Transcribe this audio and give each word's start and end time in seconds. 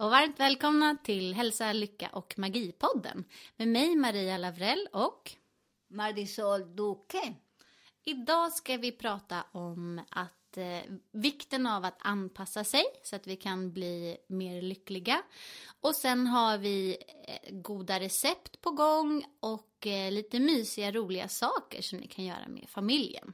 Och 0.00 0.10
varmt 0.10 0.40
välkomna 0.40 0.96
till 1.04 1.34
Hälsa, 1.34 1.72
Lycka 1.72 2.08
och 2.12 2.34
Magipodden 2.38 3.24
med 3.56 3.68
mig 3.68 3.96
Maria 3.96 4.38
Lavrell 4.38 4.88
och 4.92 5.32
Marisol 5.88 6.76
Duque. 6.76 7.34
idag 8.04 8.52
ska 8.52 8.76
vi 8.76 8.92
prata 8.92 9.44
om 9.52 10.00
att 10.10 10.56
eh, 10.56 10.92
vikten 11.12 11.66
av 11.66 11.84
att 11.84 11.96
anpassa 11.98 12.64
sig 12.64 12.84
så 13.02 13.16
att 13.16 13.26
vi 13.26 13.36
kan 13.36 13.72
bli 13.72 14.16
mer 14.28 14.62
lyckliga. 14.62 15.22
Och 15.80 15.96
sen 15.96 16.26
har 16.26 16.58
vi 16.58 16.96
eh, 17.26 17.54
goda 17.54 18.00
recept 18.00 18.60
på 18.60 18.70
gång 18.70 19.24
och 19.40 19.86
eh, 19.86 20.12
lite 20.12 20.40
mysiga 20.40 20.92
roliga 20.92 21.28
saker 21.28 21.82
som 21.82 21.98
ni 21.98 22.06
kan 22.06 22.24
göra 22.24 22.48
med 22.48 22.68
familjen. 22.68 23.32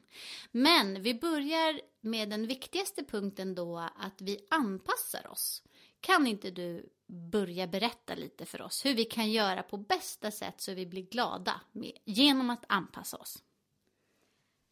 Men 0.51 1.03
vi 1.03 1.15
börjar 1.15 1.81
med 2.01 2.31
den 2.31 2.47
viktigaste 2.47 3.05
punkten 3.05 3.55
då 3.55 3.78
att 3.78 4.21
vi 4.21 4.47
anpassar 4.51 5.31
oss. 5.31 5.62
Kan 6.05 6.27
inte 6.27 6.50
du 6.50 6.88
börja 7.06 7.66
berätta 7.66 8.14
lite 8.14 8.47
för 8.47 8.62
oss 8.62 8.84
hur 8.84 8.94
vi 8.94 9.05
kan 9.05 9.30
göra 9.30 9.62
på 9.62 9.77
bästa 9.77 10.30
sätt 10.30 10.60
så 10.60 10.74
vi 10.74 10.86
blir 10.86 11.02
glada 11.02 11.60
med, 11.72 11.92
genom 12.05 12.50
att 12.50 12.64
anpassa 12.69 13.16
oss? 13.16 13.42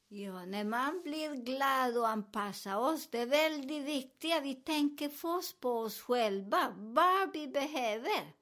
Ja, 0.08 0.44
när 0.44 0.64
man 0.64 1.02
blir 1.02 1.34
glad 1.34 1.96
och 1.96 2.08
anpassar 2.08 2.76
oss, 2.76 3.08
det 3.10 3.18
är 3.18 3.26
väldigt 3.26 3.84
viktigt 3.84 4.34
att 4.34 4.42
vi 4.42 4.54
tänker 4.54 5.08
först 5.08 5.60
på 5.60 5.70
oss 5.70 6.00
själva, 6.00 6.74
vad 6.76 7.32
vi 7.32 7.48
behöver. 7.48 8.32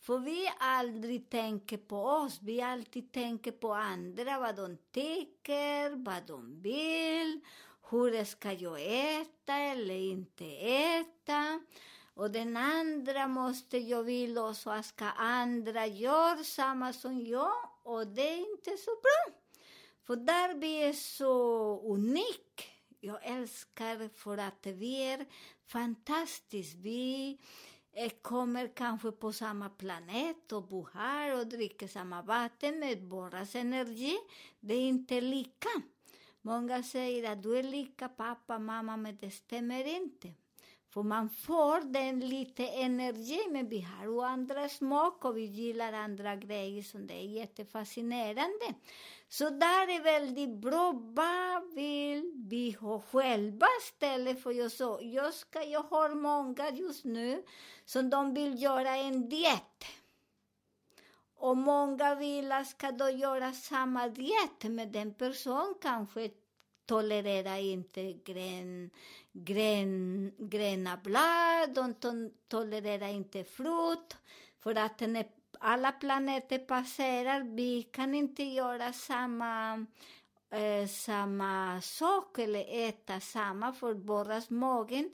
För 0.00 0.18
vi 0.18 0.50
aldrig 0.58 1.30
tänker 1.30 1.76
på 1.76 2.04
oss, 2.04 2.38
vi 2.42 2.60
alltid 2.60 3.12
tänker 3.12 3.52
på 3.52 3.74
andra, 3.74 4.38
vad 4.38 4.56
de 4.56 4.78
tycker, 4.92 6.04
vad 6.04 6.26
de 6.26 6.62
vill, 6.62 7.40
hur 7.90 8.24
ska 8.24 8.52
jag 8.52 8.80
äta 9.20 9.56
eller 9.56 9.94
inte 9.94 10.44
äta. 10.66 11.60
Och 12.14 12.30
den 12.30 12.56
andra 12.56 13.28
måste 13.28 13.78
jag 13.78 14.02
vilja 14.02 14.42
och 14.42 14.56
så 14.56 14.82
ska 14.82 15.04
andra 15.04 15.86
göra 15.86 16.44
samma 16.44 16.92
som 16.92 17.26
jag 17.26 17.70
och 17.82 18.06
det 18.06 18.28
är 18.28 18.50
inte 18.52 18.76
så 18.76 18.90
bra. 18.90 19.34
För 20.06 20.16
där 20.16 20.54
vi 20.54 20.82
är 20.82 20.92
så 20.92 21.80
unik. 21.92 22.70
Jag 23.00 23.18
älskar 23.22 24.08
för 24.08 24.38
att 24.38 24.66
vi 24.66 25.02
är 25.02 25.26
fantastiska. 25.66 26.78
Vi 26.78 27.38
kommer 28.22 28.68
kanske 28.74 29.12
på 29.12 29.32
samma 29.32 29.68
planet 29.68 30.52
och 30.52 30.68
bor 30.68 30.90
här 30.94 31.38
och 31.38 31.46
dricker 31.46 31.88
samma 31.88 32.22
vatten 32.22 32.78
med 32.78 33.02
våras 33.02 33.54
energi. 33.54 34.16
Det 34.60 34.74
är 34.74 34.88
inte 34.88 35.20
lika. 35.20 35.68
Många 36.42 36.82
säger 36.82 37.32
att 37.32 37.42
du 37.42 37.58
är 37.58 37.62
lika 37.62 38.08
pappa, 38.08 38.58
mamma, 38.58 38.96
men 38.96 39.16
det 39.20 39.30
stämmer 39.30 39.84
inte. 39.84 40.34
För 40.94 41.02
man 41.02 41.30
får 41.30 41.80
den 41.80 42.20
lite 42.20 42.66
energi, 42.66 43.40
men 43.50 43.68
vi 43.68 43.80
har 43.80 44.04
ju 44.04 44.20
andra 44.20 44.68
smak 44.68 45.24
och 45.24 45.36
vi 45.36 45.44
gillar 45.44 45.92
andra 45.92 46.36
grejer 46.36 46.82
som 46.82 47.06
det 47.06 47.14
är 47.14 47.28
jättefascinerande. 47.28 48.74
Så 49.28 49.50
där 49.50 49.88
är 49.88 50.02
väldigt 50.02 50.50
bra, 50.50 50.92
vad 50.92 51.74
vill 51.74 52.32
vi 52.34 52.76
ha 52.80 53.00
själva 53.00 53.66
istället 53.82 54.42
för 54.42 54.50
jag 54.50 54.72
så, 54.72 54.98
jag 55.02 55.34
ska, 55.34 55.62
jag 55.62 55.82
har 55.82 56.14
många 56.14 56.70
just 56.70 57.04
nu 57.04 57.42
som 57.84 58.10
de 58.10 58.34
vill 58.34 58.62
göra 58.62 58.96
en 58.96 59.28
diet. 59.28 59.84
Och 61.34 61.56
många 61.56 62.14
vill 62.14 62.52
att 62.52 62.68
ska 62.68 62.92
då 62.92 63.10
göra 63.10 63.52
samma 63.52 64.08
diet, 64.08 64.62
men 64.62 64.92
den 64.92 65.14
person 65.14 65.74
kanske 65.82 66.30
tolererar 66.86 67.58
inte 67.58 68.12
grön, 68.12 68.90
grön, 69.34 70.32
gröna 70.38 70.96
blad, 70.96 71.74
de 71.74 71.94
to 71.94 72.30
tolererar 72.48 73.08
inte 73.08 73.44
frukt, 73.44 74.16
för 74.60 74.74
att 74.74 75.00
när 75.00 75.26
alla 75.58 75.92
planeter 75.92 76.58
passerar, 76.58 77.40
vi 77.40 77.82
kan 77.82 78.14
inte 78.14 78.42
göra 78.42 78.92
samma, 78.92 79.86
eh, 80.50 80.88
samma 80.88 81.80
sak 81.80 82.38
eller 82.38 82.88
äta 82.88 83.20
samma, 83.20 83.72
för 83.72 83.94
våras 83.94 84.50
magen 84.50 85.10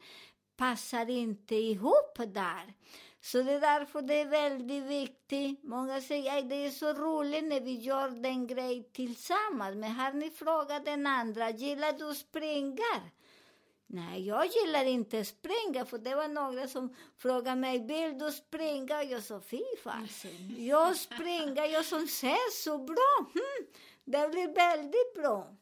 passar 0.56 1.10
inte 1.10 1.54
ihop 1.54 2.16
där. 2.26 2.74
Så 3.20 3.42
det 3.42 3.52
är 3.52 3.60
därför 3.60 4.02
det 4.02 4.20
är 4.20 4.28
väldigt 4.28 4.84
viktigt. 4.84 5.62
Många 5.62 6.00
säger 6.00 6.38
att 6.38 6.48
det 6.48 6.66
är 6.66 6.70
så 6.70 6.92
roligt 6.92 7.44
när 7.44 7.60
vi 7.60 7.74
gör 7.74 8.08
den 8.10 8.46
grejen 8.46 8.84
tillsammans. 8.92 9.76
Men 9.76 9.92
har 9.92 10.12
ni 10.12 10.30
frågat 10.30 10.84
den 10.84 11.06
andra, 11.06 11.50
gillar 11.50 11.92
du 11.92 12.14
springa? 12.14 13.10
Nej, 13.92 14.26
jag 14.26 14.46
gillar 14.46 14.84
inte 14.84 15.24
springa, 15.24 15.84
för 15.84 15.98
det 15.98 16.14
var 16.14 16.28
några 16.28 16.68
som 16.68 16.94
frågade 17.16 17.56
mig, 17.56 17.78
vill 17.78 18.18
du 18.18 18.32
springa? 18.32 19.02
Jag 19.02 19.22
sa, 19.22 19.40
fy 19.40 19.62
fasen, 19.82 20.56
jag 20.58 20.96
springer, 20.96 21.64
jag 21.64 21.84
som 21.84 22.06
ser 22.06 22.50
så 22.62 22.78
bra. 22.78 23.30
Hmm, 23.32 23.66
det 24.04 24.28
blir 24.28 24.54
väldigt 24.54 25.14
bra. 25.14 25.56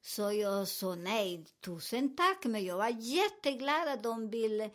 Så 0.00 0.32
jag 0.32 0.68
sa 0.68 0.94
nej, 0.94 1.44
tusen 1.60 2.16
tack, 2.16 2.44
men 2.44 2.64
jag 2.64 2.76
var 2.76 2.96
jätteglad 2.98 3.88
att 3.88 4.02
de 4.02 4.30
ville 4.30 4.70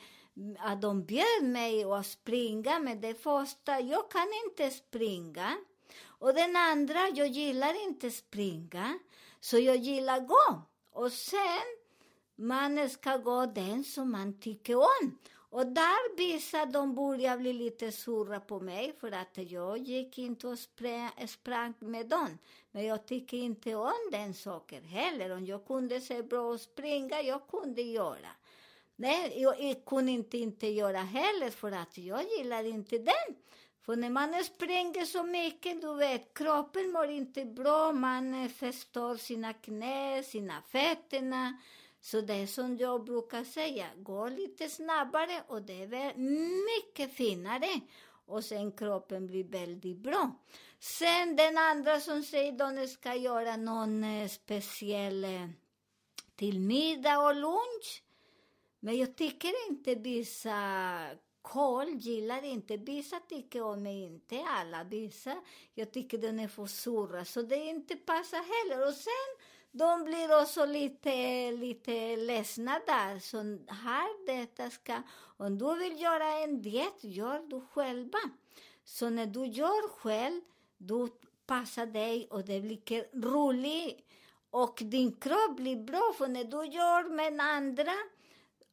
att 0.59 0.81
de 0.81 1.06
bjöd 1.06 1.44
mig 1.44 1.84
att 1.84 2.08
springa, 2.08 2.80
men 2.80 3.02
det 3.02 3.14
första, 3.14 3.80
jag 3.80 4.12
kan 4.12 4.28
inte 4.46 4.72
springa. 4.72 5.58
Och 6.06 6.34
den 6.34 6.56
andra, 6.56 7.09
jag 7.16 7.28
gillar 7.28 7.84
inte 7.84 8.12
springa, 8.12 9.00
så 9.40 9.58
jag 9.58 9.78
gillar 9.78 10.20
gå. 10.20 10.62
Och 10.92 11.12
sen, 11.12 11.77
man 12.38 12.90
ska 12.90 13.18
gå 13.18 13.46
den 13.46 13.84
som 13.84 14.12
man 14.12 14.40
tycker 14.40 14.75
om. 14.75 15.18
Och 15.50 15.68
där 15.68 16.18
vissa 16.18 16.66
de 16.66 16.96
började 16.96 17.38
bli 17.38 17.53
lite 17.53 17.92
sura 17.92 18.40
på 18.40 18.59
mig 18.59 18.94
för 19.00 19.12
att 19.12 19.52
jag 19.52 19.78
gick 19.78 20.18
inte 20.18 20.47
och 20.47 20.59
sprang, 20.59 21.12
sprang 21.28 21.74
med 21.80 22.08
dem. 22.08 22.38
Men 22.72 22.86
jag 22.86 23.06
tycker 23.06 23.38
inte 23.38 23.76
om 23.76 24.09
den 24.12 24.34
saken 24.34 24.84
heller. 24.84 25.30
Om 25.30 25.46
jag 25.46 25.66
kunde 25.66 26.02
se 26.02 26.24
bra 26.24 26.42
och 26.42 26.62
springa, 26.62 27.22
jag 27.22 27.47
kunde 27.47 27.81
göra. 27.81 28.30
Nej, 28.96 29.42
jag, 29.42 29.64
jag 29.64 29.86
kunde 29.86 30.12
inte, 30.12 30.38
inte 30.38 30.68
göra 30.68 30.97
heller 30.97 31.50
för 31.50 31.72
att 31.72 31.97
jag 31.97 32.24
gillar 32.38 32.64
inte 32.64 32.97
den. 32.97 33.36
För 33.81 33.96
när 33.96 34.09
man 34.09 34.44
springer 34.44 35.06
så 35.06 35.23
mycket, 35.23 35.82
du 35.82 35.96
vet, 35.96 36.34
kroppen 36.34 36.91
mår 36.91 37.09
inte 37.09 37.46
bra, 37.46 37.91
man 37.91 38.50
förstör 38.50 39.16
sina 39.16 39.53
knä, 39.53 40.23
sina 40.23 40.61
fötterna. 40.61 41.58
Så 42.08 42.22
det 42.22 42.34
är 42.34 42.48
som 42.48 42.78
jag 42.78 43.04
brukar 43.04 43.44
säga, 43.44 43.88
gå 43.98 44.30
lite 44.30 44.70
snabbare 44.70 45.44
och 45.48 45.62
det 45.62 45.84
är 45.84 46.14
mycket 46.66 47.14
finare. 47.14 47.82
Och 48.26 48.44
sen 48.44 48.72
kroppen 48.72 49.28
blir 49.28 49.44
väldigt 49.44 49.98
bra. 49.98 50.32
Sen 50.80 51.36
den 51.36 51.58
andra 51.58 52.00
som 52.00 52.24
säger 52.24 52.52
att 52.52 52.76
de 52.76 52.88
ska 52.88 53.16
göra 53.16 53.58
någon 53.58 54.04
eh, 54.04 54.28
speciell 54.28 55.24
eh, 55.24 55.48
till 56.36 56.59
middag 56.59 57.20
och 57.20 57.36
lunch. 57.36 58.04
Men 58.80 58.98
jag 58.98 59.16
tycker 59.16 59.70
inte 59.70 59.96
vissa 59.96 60.59
kol 61.42 61.90
gillar 61.90 62.46
inte, 62.46 62.78
vissa 62.78 63.20
tycker 63.20 63.62
om 63.62 63.84
mig 63.84 64.04
inte, 64.04 64.44
alla 64.48 64.84
vissa. 64.84 65.44
Jag 65.74 65.92
tycker 65.92 66.18
den 66.18 66.40
är 66.40 66.48
för 66.48 66.66
surra, 66.66 67.26
så 67.26 67.42
det 67.42 67.56
inte 67.56 67.96
passar 67.96 68.38
heller. 68.38 68.88
Och 68.88 68.94
sen 68.94 69.47
de 69.72 70.03
blir 70.03 70.41
också 70.41 70.66
lite, 70.66 71.52
lite 71.52 72.16
ledsna 72.16 72.79
där. 72.87 73.19
Så 73.19 73.37
här, 73.67 74.25
detta 74.25 74.69
ska... 74.69 75.02
Om 75.37 75.58
du 75.58 75.75
vill 75.75 76.02
göra 76.02 76.40
en 76.40 76.61
diet, 76.61 77.03
gör 77.03 77.40
du 77.40 77.61
själva. 77.72 78.19
Så 78.84 79.09
när 79.09 79.25
du 79.25 79.46
gör 79.46 79.90
själv, 79.90 80.41
du 80.78 81.08
passar 81.46 81.85
dig 81.85 82.28
och 82.29 82.46
det 82.46 82.61
blir 82.61 83.22
roligt. 83.22 84.08
Och 84.49 84.79
din 84.81 85.11
kropp 85.16 85.58
blir 85.58 85.78
bra, 85.78 86.13
för 86.17 86.28
när 86.28 86.43
du 86.43 86.66
gör 86.66 87.03
med 87.03 87.40
andra, 87.40 87.93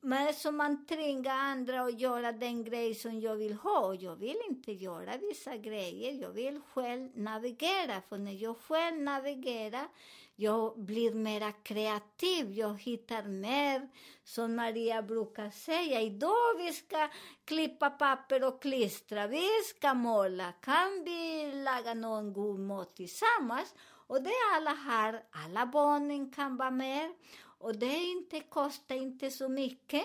men 0.01 0.35
som 0.35 0.57
man 0.57 0.87
tvingar 0.87 1.37
andra 1.37 1.83
att 1.83 2.01
göra 2.01 2.33
den 2.33 2.65
grej 2.65 2.95
som 2.95 3.21
jag 3.21 3.37
vill 3.37 3.55
ha. 3.55 3.87
Och 3.87 3.97
jag 3.97 4.17
vill 4.17 4.37
inte 4.49 4.73
göra 4.73 5.17
vissa 5.17 5.57
grejer. 5.57 6.13
Jag 6.13 6.31
vill 6.31 6.61
själv 6.75 7.11
navigera. 7.15 8.01
För 8.09 8.19
när 8.19 8.33
jag 8.33 8.57
själv 8.57 8.97
navigerar, 9.03 9.89
jag 10.37 10.79
blir 10.79 11.15
mera 11.15 11.53
kreativ. 11.53 12.53
Jag 12.53 12.81
hittar 12.83 13.23
mer, 13.23 13.89
som 14.25 14.57
Maria 14.57 15.03
brukar 15.03 15.51
säga. 15.51 16.01
Idag 16.01 16.57
vi 16.59 16.73
ska 16.73 17.09
klippa 17.45 17.91
papper 17.91 18.45
och 18.45 18.63
klistra. 18.63 19.27
Vi 19.27 19.49
ska 19.65 19.95
måla. 19.95 20.53
Kan 20.53 21.05
vi 21.05 21.53
laga 21.53 21.95
någon 21.95 22.33
god 22.33 22.61
mat 22.61 22.97
tillsammans? 22.97 23.75
Och 24.07 24.23
det 24.23 24.31
är 24.31 24.57
alla 24.57 24.75
här. 24.75 25.23
Alla 25.31 25.67
barnen 25.67 26.31
kan 26.31 26.57
vara 26.57 26.71
med. 26.71 27.15
Och 27.59 27.77
det 27.77 27.95
inte, 27.95 28.41
kostar 28.41 28.95
inte 28.95 29.31
så 29.31 29.49
mycket. 29.49 30.05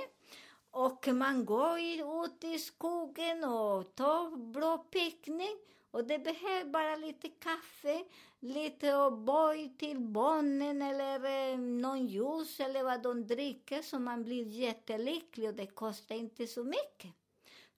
Och 0.71 1.07
man 1.07 1.45
går 1.45 1.79
ut 2.25 2.43
i 2.43 2.59
skogen 2.59 3.43
och 3.43 3.95
tar 3.95 4.51
bra 4.51 4.77
picknick. 4.77 5.65
Och 5.91 6.03
det 6.07 6.19
behövs 6.19 6.71
bara 6.71 6.95
lite 6.95 7.29
kaffe, 7.29 8.03
lite 8.41 8.93
O'boy 8.93 9.77
till 9.77 9.99
barnen 9.99 10.81
eller 10.81 11.51
eh, 11.51 11.59
någon 11.59 12.07
juice 12.07 12.59
eller 12.59 12.83
vad 12.83 13.01
de 13.01 13.27
dricker 13.27 13.81
så 13.81 13.99
man 13.99 14.23
blir 14.23 14.47
jättelycklig 14.47 15.49
och 15.49 15.55
det 15.55 15.67
kostar 15.67 16.15
inte 16.15 16.47
så 16.47 16.63
mycket. 16.63 17.11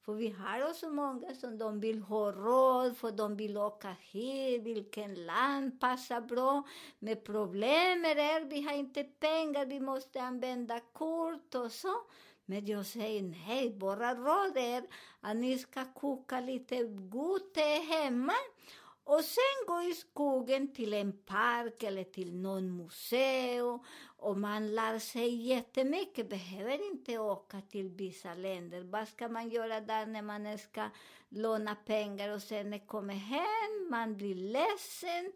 För 0.06 0.14
vi 0.14 0.30
har 0.30 0.74
så 0.74 0.90
många 0.90 1.36
som 1.36 1.58
de 1.58 1.80
vill 1.80 2.02
ha 2.02 2.32
råd, 2.32 2.98
för 2.98 3.12
de 3.12 3.38
vill 3.38 3.58
åka 3.58 3.96
hit, 4.00 4.64
vilken 4.64 5.26
land 5.26 5.80
passar 5.80 6.22
bra. 6.22 6.64
Men 7.00 7.22
problemet 7.24 8.18
är 8.18 8.46
vi 8.46 8.62
har 8.62 8.74
inte 8.74 9.04
pengar, 9.04 9.66
vi 9.66 9.80
måste 9.80 10.22
använda 10.22 10.80
kort 10.80 11.56
och 11.56 11.72
så. 11.72 11.94
Men 12.46 12.66
jag 12.66 12.86
säger 12.86 13.22
nej, 13.22 13.78
våra 13.80 14.16
råd 14.16 14.58
är 14.58 14.84
att 15.22 15.36
ni 15.36 15.58
ska 15.58 15.94
koka 15.94 16.40
lite 16.40 16.84
god 16.84 17.54
te 17.54 17.80
hemma 17.80 18.34
och 19.04 19.24
sen 19.24 19.66
gå 19.68 19.82
i 19.82 19.94
skogen 19.94 20.74
till 20.74 20.94
en 20.94 21.14
park 21.26 21.84
eller 21.84 22.04
till 22.04 22.36
någon 22.36 22.78
museum 22.78 23.80
och 24.18 24.38
man 24.38 24.76
lär 24.76 25.00
sig 25.00 25.36
jättemycket, 25.36 26.30
behöver 26.30 26.92
inte 26.92 27.18
åka 27.18 27.62
till 27.62 27.90
vissa 27.90 28.34
länder. 28.34 28.84
Vad 28.84 29.08
ska 29.08 29.28
man 29.28 29.50
göra 29.50 29.82
där 29.82 30.06
när 30.06 30.22
man 30.22 30.58
ska 30.58 30.90
låna 31.30 31.76
pengar? 31.76 32.30
Och 32.30 32.42
sen 32.42 32.70
när 32.70 32.78
man 32.78 32.88
kommer 32.88 33.14
hem, 33.14 33.90
man 33.90 34.18
blir 34.18 34.36
ledsen. 34.36 35.32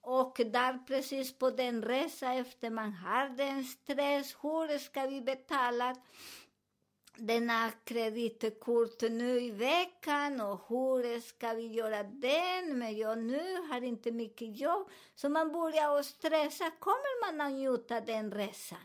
Och 0.00 0.40
där 0.46 0.78
precis 0.86 1.38
på 1.38 1.50
den 1.50 1.82
resa 1.82 2.32
efter 2.32 2.70
man 2.70 2.92
har 2.92 3.28
den 3.28 3.64
stress, 3.64 4.36
hur 4.42 4.78
ska 4.78 5.06
vi 5.06 5.20
betala? 5.20 5.96
Denna 7.18 7.70
kreditkort 7.84 9.02
nu 9.02 9.40
i 9.40 9.50
veckan 9.50 10.40
och 10.40 10.60
hur 10.68 11.20
ska 11.20 11.52
vi 11.52 11.66
göra 11.66 12.02
den? 12.02 12.78
Men 12.78 12.96
jag 12.96 13.18
nu 13.18 13.56
har 13.70 13.84
inte 13.84 14.12
mycket 14.12 14.60
jobb. 14.60 14.88
Så 15.14 15.28
man 15.28 15.52
börjar 15.52 15.98
att 15.98 16.06
stressa. 16.06 16.70
Kommer 16.70 17.26
man 17.26 17.46
att 17.46 17.52
njuta 17.52 18.00
den 18.00 18.32
resan? 18.32 18.78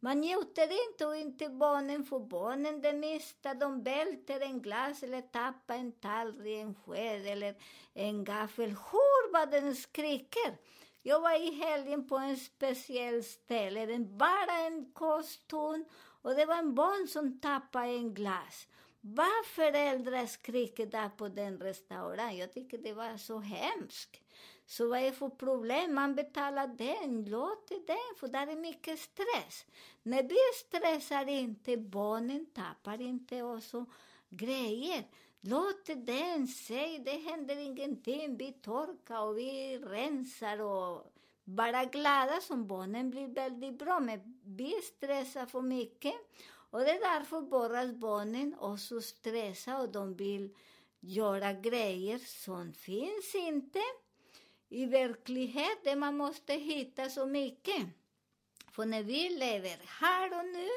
Man 0.00 0.20
njuter 0.20 0.88
inte 0.88 1.06
och 1.06 1.16
inte 1.16 1.48
barnen 1.48 2.04
får 2.04 2.20
barnen 2.20 2.80
det 2.80 2.92
mesta. 2.92 3.54
De 3.54 3.82
välter 3.82 4.40
en 4.40 4.62
glas 4.62 5.02
eller 5.02 5.20
tappar 5.20 5.74
en 5.74 5.92
tallrik, 5.92 6.60
en 6.60 6.74
sked 6.74 7.26
eller 7.26 7.54
en 7.94 8.24
gaffel. 8.24 8.70
Hur 8.70 9.32
vad 9.32 9.50
den 9.50 9.76
skriker! 9.76 10.56
Jag 11.08 11.20
var 11.20 11.48
i 11.48 11.50
helgen 11.50 12.08
på 12.08 12.16
en 12.16 12.36
speciell 12.36 13.24
ställe, 13.24 13.86
den 13.86 14.18
bara 14.18 14.66
en 14.66 14.92
kostton 14.92 15.84
och 16.22 16.34
det 16.34 16.46
var 16.46 16.58
en 16.58 16.74
barn 16.74 17.08
som 17.08 17.40
tappade 17.40 17.86
en 17.86 18.14
glas. 18.14 18.68
Vad 19.00 19.46
föräldrar 19.46 20.26
skriker 20.26 20.86
där 20.86 21.08
på 21.08 21.28
den 21.28 21.58
restaurangen? 21.58 22.38
Jag 22.38 22.52
tycker 22.52 22.78
det 22.78 22.92
var 22.92 23.16
så 23.16 23.38
hemskt. 23.38 24.20
Så 24.66 24.88
vad 24.88 24.98
är 24.98 25.04
det 25.04 25.12
för 25.12 25.28
problem? 25.28 25.94
Man 25.94 26.14
betalar 26.14 26.66
den, 26.66 27.24
låter 27.24 27.86
den, 27.86 28.18
för 28.20 28.28
där 28.28 28.46
är 28.46 28.56
mycket 28.56 28.98
stress. 28.98 29.66
När 30.02 30.22
vi 30.22 30.36
stressar 30.54 31.28
inte, 31.28 31.76
barnen 31.76 32.46
tappar 32.46 33.00
inte 33.00 33.42
också 33.42 33.86
grejer. 34.28 35.04
Låt 35.48 35.86
den, 36.06 36.46
säg 36.46 36.98
det 36.98 37.30
händer 37.30 37.56
ingenting, 37.56 38.36
vi 38.36 38.52
torkar 38.52 39.20
och 39.20 39.38
vi 39.38 39.78
rensar 39.78 40.60
och 40.60 41.12
bara 41.44 41.84
glada 41.84 42.40
som 42.40 42.66
barnen 42.66 43.10
blir 43.10 43.28
väldigt 43.28 43.78
bra, 43.78 44.00
men 44.00 44.40
vi 44.44 44.70
stressar 44.82 45.46
för 45.46 45.60
mycket. 45.60 46.14
Och 46.70 46.80
det 46.80 46.90
är 46.90 47.00
därför 47.00 47.40
borras 47.40 47.92
barnen 47.92 48.54
också 48.58 49.00
stressar 49.00 49.80
och 49.80 49.92
de 49.92 50.14
vill 50.14 50.54
göra 51.00 51.52
grejer 51.52 52.18
som 52.18 52.72
finns 52.72 53.34
inte 53.34 53.80
i 54.68 54.86
verkligheten. 54.86 55.98
Man 55.98 56.16
måste 56.16 56.52
hitta 56.54 57.10
så 57.10 57.26
mycket. 57.26 57.86
För 58.72 58.84
när 58.84 59.02
vi 59.02 59.28
lever 59.28 59.80
här 59.86 60.38
och 60.38 60.46
nu, 60.46 60.68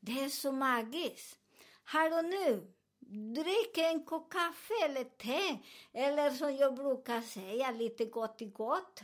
det 0.00 0.12
är 0.12 0.28
så 0.28 0.52
magiskt. 0.52 1.38
Här 1.84 2.18
och 2.18 2.24
nu, 2.24 2.72
drick 3.12 3.78
en 3.78 4.04
kopp 4.04 4.32
kaffe 4.32 4.74
eller 4.84 5.04
te. 5.04 5.58
Eller 5.92 6.30
som 6.30 6.56
jag 6.56 6.74
brukar 6.74 7.20
säga, 7.20 7.70
lite 7.70 8.04
gott 8.04 8.42
i 8.42 8.46
gott. 8.46 9.02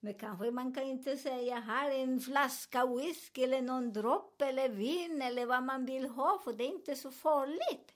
Men 0.00 0.14
kanske 0.14 0.50
man 0.50 0.74
kan 0.74 0.84
inte 0.84 1.16
säga 1.16 1.56
här 1.56 1.90
en 1.90 2.20
flaska 2.20 2.86
whisky 2.86 3.42
eller 3.42 3.62
någon 3.62 3.92
droppe 3.92 4.46
eller 4.46 4.68
vin 4.68 5.22
eller 5.22 5.46
vad 5.46 5.62
man 5.62 5.86
vill 5.86 6.06
ha, 6.06 6.40
för 6.44 6.52
det 6.52 6.64
är 6.64 6.68
inte 6.68 6.96
så 6.96 7.10
farligt. 7.10 7.94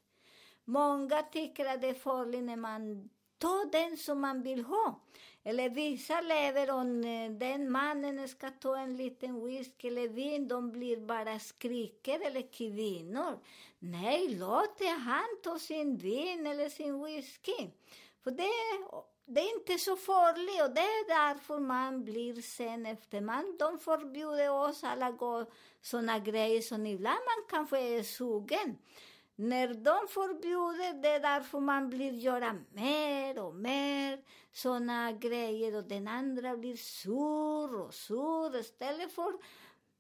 Många 0.64 1.22
tycker 1.22 1.66
att 1.66 1.80
det 1.80 1.88
är 1.88 1.94
farligt 1.94 2.44
när 2.44 2.56
man 2.56 3.10
Ta 3.40 3.64
den 3.72 3.96
som 3.96 4.20
man 4.20 4.42
vill 4.42 4.64
ha. 4.64 5.00
Eller 5.44 5.70
vissa 5.70 6.20
lever 6.20 6.70
om 6.70 7.02
den 7.38 7.70
mannen 7.70 8.28
ska 8.28 8.50
ta 8.50 8.76
en 8.76 8.96
liten 8.96 9.44
whisky 9.44 9.88
eller 9.88 10.08
vin, 10.08 10.48
de 10.48 10.72
blir 10.72 10.96
bara 10.96 11.38
skriker 11.38 12.20
eller 12.20 12.52
kvinnor. 12.52 13.38
Nej, 13.78 14.28
låt 14.28 14.82
han 14.98 15.28
ta 15.42 15.58
sin 15.58 15.96
vin 15.96 16.46
eller 16.46 16.68
sin 16.68 17.04
whisky. 17.04 17.70
För 18.24 18.30
det, 18.30 18.50
det 19.26 19.40
är 19.40 19.54
inte 19.58 19.78
så 19.78 19.96
farligt 19.96 20.62
och 20.62 20.74
det 20.74 20.80
är 20.80 21.08
därför 21.08 21.58
man 21.58 22.04
blir 22.04 22.42
sen 22.42 22.86
efter 22.86 23.20
man. 23.20 23.56
De 23.58 23.78
förbjuder 23.78 24.50
oss 24.50 24.84
alla 24.84 25.10
gå 25.10 25.46
såna 25.80 26.18
grejer 26.18 26.60
som 26.60 26.86
ibland 26.86 27.18
man 27.18 27.44
kanske 27.48 27.78
är 27.78 28.02
sugen. 28.02 28.78
När 29.42 29.68
de 29.68 30.08
förbjuder 30.08 31.02
det 31.02 31.08
är 31.08 31.20
därför 31.20 31.60
man 31.60 31.90
blir 31.90 32.12
göra 32.12 32.56
mer 32.72 33.38
och 33.38 33.54
mer 33.54 34.24
såna 34.52 35.12
grejer 35.12 35.76
och 35.76 35.84
den 35.84 36.08
andra 36.08 36.56
blir 36.56 36.76
sur 36.76 37.80
och 37.80 37.94
sur 37.94 38.56
istället 38.60 39.12
för 39.12 39.28
att 39.28 39.40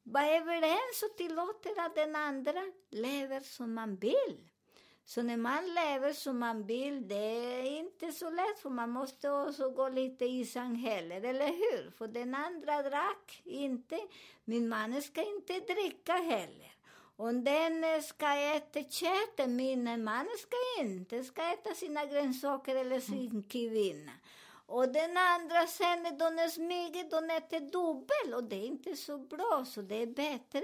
vara 0.02 0.36
överens 0.36 1.02
och 1.10 1.16
tillåter 1.16 1.80
att 1.80 1.94
den 1.94 2.16
andra 2.16 2.60
lever 2.90 3.40
som 3.40 3.74
man 3.74 3.96
vill. 3.96 4.48
Så 5.04 5.22
när 5.22 5.36
man 5.36 5.74
lever 5.74 6.12
som 6.12 6.38
man 6.38 6.66
vill, 6.66 7.08
det 7.08 7.14
är 7.14 7.78
inte 7.78 8.12
så 8.12 8.30
lätt 8.30 8.58
för 8.58 8.70
man 8.70 8.90
måste 8.90 9.30
också 9.30 9.70
gå 9.70 9.88
lite 9.88 10.24
i 10.24 10.44
samhället, 10.44 11.24
eller 11.24 11.46
hur? 11.46 11.90
För 11.90 12.08
den 12.08 12.34
andra 12.34 12.82
drack 12.82 13.42
inte, 13.44 14.00
min 14.44 14.68
man 14.68 15.02
ska 15.02 15.22
inte 15.22 15.60
dricka 15.60 16.12
heller. 16.12 16.69
Om 17.20 17.44
den 17.44 18.02
ska 18.02 18.36
äta 18.36 18.82
kött, 18.82 19.48
min 19.48 20.04
man 20.04 20.26
ska 20.38 20.82
inte 20.82 21.24
ska 21.24 21.52
äta 21.52 21.74
sina 21.74 22.04
grönsaker 22.04 22.76
eller 22.76 23.00
sin 23.00 23.42
kvinna. 23.42 24.12
Och 24.66 24.92
den 24.92 25.16
andra 25.16 25.66
sen, 25.66 26.02
de 26.18 26.50
smyger, 26.50 27.10
de 27.10 27.34
äter 27.34 27.60
dubbel 27.60 28.34
och 28.34 28.44
det 28.44 28.56
är 28.56 28.66
inte 28.66 28.96
så 28.96 29.18
bra, 29.18 29.64
så 29.66 29.82
det 29.82 30.02
är 30.02 30.06
bättre. 30.06 30.62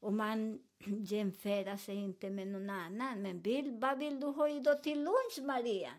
Och 0.00 0.12
man 0.12 0.58
jämför 1.06 1.76
sig 1.76 1.94
inte 1.94 2.30
med 2.30 2.48
någon 2.48 2.70
annan. 2.70 3.22
Men 3.22 3.40
vill, 3.40 3.70
vad 3.70 3.98
vill 3.98 4.20
du 4.20 4.26
ha 4.26 4.48
idag 4.48 4.82
till 4.82 5.04
lunch, 5.04 5.38
Maria? 5.42 5.92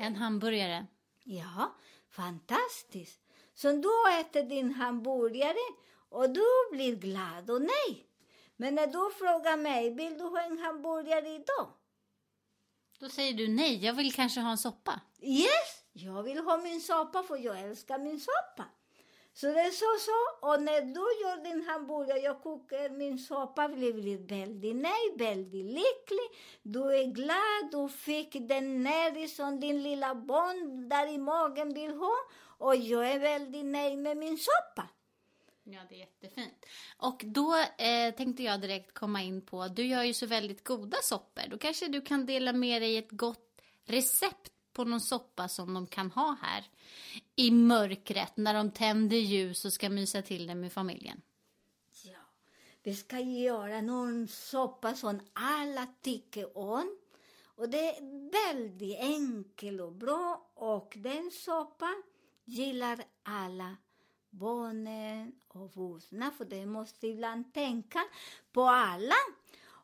En 0.00 0.16
hamburgare. 0.16 0.86
Ja, 1.24 1.74
fantastiskt. 2.10 3.20
Så 3.54 3.72
du 3.72 4.20
äter 4.20 4.42
din 4.42 4.74
hamburgare 4.74 5.74
och 6.08 6.30
du 6.30 6.46
blir 6.70 6.96
glad 6.96 7.50
och 7.50 7.62
nej. 7.62 8.05
Men 8.56 8.74
när 8.74 8.86
du 8.86 9.14
frågar 9.18 9.56
mig, 9.56 9.90
vill 9.90 10.18
du 10.18 10.24
ha 10.24 10.40
en 10.42 10.58
hamburgare 10.58 11.28
idag? 11.28 11.68
Då 13.00 13.08
säger 13.08 13.34
du 13.34 13.48
nej, 13.48 13.84
jag 13.84 13.92
vill 13.92 14.12
kanske 14.12 14.40
ha 14.40 14.50
en 14.50 14.58
soppa. 14.58 15.00
Yes, 15.22 15.84
jag 15.92 16.22
vill 16.22 16.38
ha 16.38 16.56
min 16.56 16.80
soppa 16.80 17.22
för 17.22 17.36
jag 17.36 17.60
älskar 17.60 17.98
min 17.98 18.20
soppa. 18.20 18.64
Så 19.32 19.46
det 19.46 19.60
är 19.60 19.70
så 19.70 19.98
så. 20.06 20.48
Och 20.48 20.62
när 20.62 20.80
du 20.80 21.06
gör 21.22 21.44
din 21.44 21.68
hamburgare, 21.68 22.18
jag 22.18 22.42
kokar 22.42 22.88
min 22.88 23.18
soppa, 23.18 23.68
blir 23.68 23.92
blir 23.92 24.18
väldigt 24.18 24.76
nöjd, 24.76 25.18
väldigt 25.18 25.64
lycklig. 25.64 26.28
Du 26.62 26.96
är 26.96 27.04
glad, 27.04 27.70
du 27.72 27.88
fick 27.88 28.48
den 28.48 28.82
näring 28.82 29.28
som 29.28 29.60
din 29.60 29.82
lilla 29.82 30.14
barn 30.14 30.88
där 30.88 31.06
i 31.14 31.18
magen 31.18 31.74
vill 31.74 31.94
ha. 31.94 32.14
Och 32.58 32.76
jag 32.76 33.10
är 33.10 33.18
väldigt 33.18 33.66
nöjd 33.66 33.98
med 33.98 34.16
min 34.16 34.38
soppa. 34.38 34.88
Ja, 35.68 35.80
det 35.88 35.94
är 35.94 35.98
jättefint. 35.98 36.66
Och 36.96 37.22
då 37.26 37.56
eh, 37.78 38.14
tänkte 38.16 38.42
jag 38.42 38.60
direkt 38.60 38.94
komma 38.94 39.22
in 39.22 39.42
på, 39.42 39.68
du 39.68 39.86
gör 39.86 40.02
ju 40.02 40.14
så 40.14 40.26
väldigt 40.26 40.64
goda 40.64 40.96
soppor. 41.02 41.42
Då 41.50 41.58
kanske 41.58 41.88
du 41.88 42.00
kan 42.00 42.26
dela 42.26 42.52
med 42.52 42.82
dig 42.82 42.96
ett 42.96 43.10
gott 43.10 43.60
recept 43.84 44.52
på 44.72 44.84
någon 44.84 45.00
soppa 45.00 45.48
som 45.48 45.74
de 45.74 45.86
kan 45.86 46.10
ha 46.10 46.36
här 46.42 46.64
i 47.36 47.50
mörkret 47.50 48.36
när 48.36 48.54
de 48.54 48.70
tänder 48.70 49.16
ljus 49.16 49.64
och 49.64 49.72
ska 49.72 49.88
mysa 49.88 50.22
till 50.22 50.46
det 50.46 50.54
med 50.54 50.72
familjen. 50.72 51.22
Ja, 52.04 52.20
vi 52.82 52.94
ska 52.94 53.18
göra 53.18 53.80
någon 53.80 54.28
soppa 54.28 54.94
som 54.94 55.20
alla 55.32 55.86
tycker 56.02 56.58
om. 56.58 56.98
Och 57.44 57.68
det 57.68 57.96
är 57.96 58.00
väldigt 58.30 58.98
enkel 58.98 59.80
och 59.80 59.92
bra 59.92 60.50
och 60.54 60.92
den 60.96 61.30
soppan 61.30 62.02
gillar 62.44 63.04
alla 63.22 63.76
barnen 64.38 65.32
och 65.48 65.76
vuxna 65.76 66.30
för 66.30 66.44
det 66.44 66.66
måste 66.66 67.06
ibland 67.06 67.54
tänka 67.54 68.00
på 68.52 68.62
alla. 68.62 69.14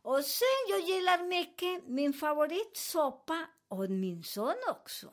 Och 0.03 0.25
sen 0.25 0.69
jag 0.69 0.81
gillar 0.81 1.29
mycket 1.29 1.87
min 1.87 2.13
favoritsoppa 2.13 3.47
och 3.69 3.91
min 3.91 4.23
son 4.23 4.55
också. 4.71 5.11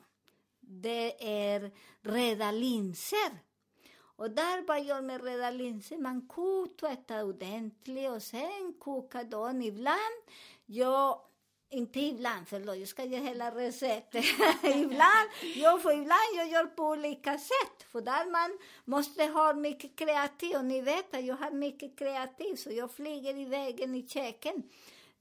Det 0.60 1.28
är 1.52 1.72
röda 2.02 2.52
linser. 2.52 3.40
Och 4.20 4.32
där 4.32 4.68
vad 4.68 4.84
gör 4.84 5.02
med 5.02 5.24
röda 5.24 5.52
linser? 5.52 5.98
Man 5.98 6.28
kokar 6.28 7.24
ordentligt 7.24 8.10
och 8.10 8.24
sen 8.24 8.74
kokar 8.80 9.24
de 9.24 9.62
ibland. 9.62 10.24
Jag, 10.66 11.22
inte 11.72 12.00
ibland, 12.00 12.48
förlåt, 12.48 12.78
jag 12.78 12.88
ska 12.88 13.04
ge 13.04 13.18
hela 13.18 13.52
receptet. 13.56 14.26
ibland, 14.64 15.30
jag 15.56 15.82
får 15.82 15.92
ibland 15.92 16.30
jag 16.36 16.50
gör 16.50 16.66
på 16.66 16.84
olika 16.84 17.38
sätt. 17.38 17.84
För 17.92 18.02
där 18.02 18.32
man 18.32 18.58
måste 18.86 19.24
ha 19.24 19.54
mycket 19.54 19.96
kreativ. 19.96 20.56
Och 20.56 20.66
ni 20.66 20.82
vet 20.82 21.16
att 21.16 21.26
jag 21.26 21.36
har 21.36 21.52
mycket 21.52 22.00
kreativ, 22.00 22.56
så 22.56 22.72
jag 22.72 22.92
flyger 22.92 23.38
iväg 23.38 23.80
i 23.80 24.08
köken. 24.08 24.64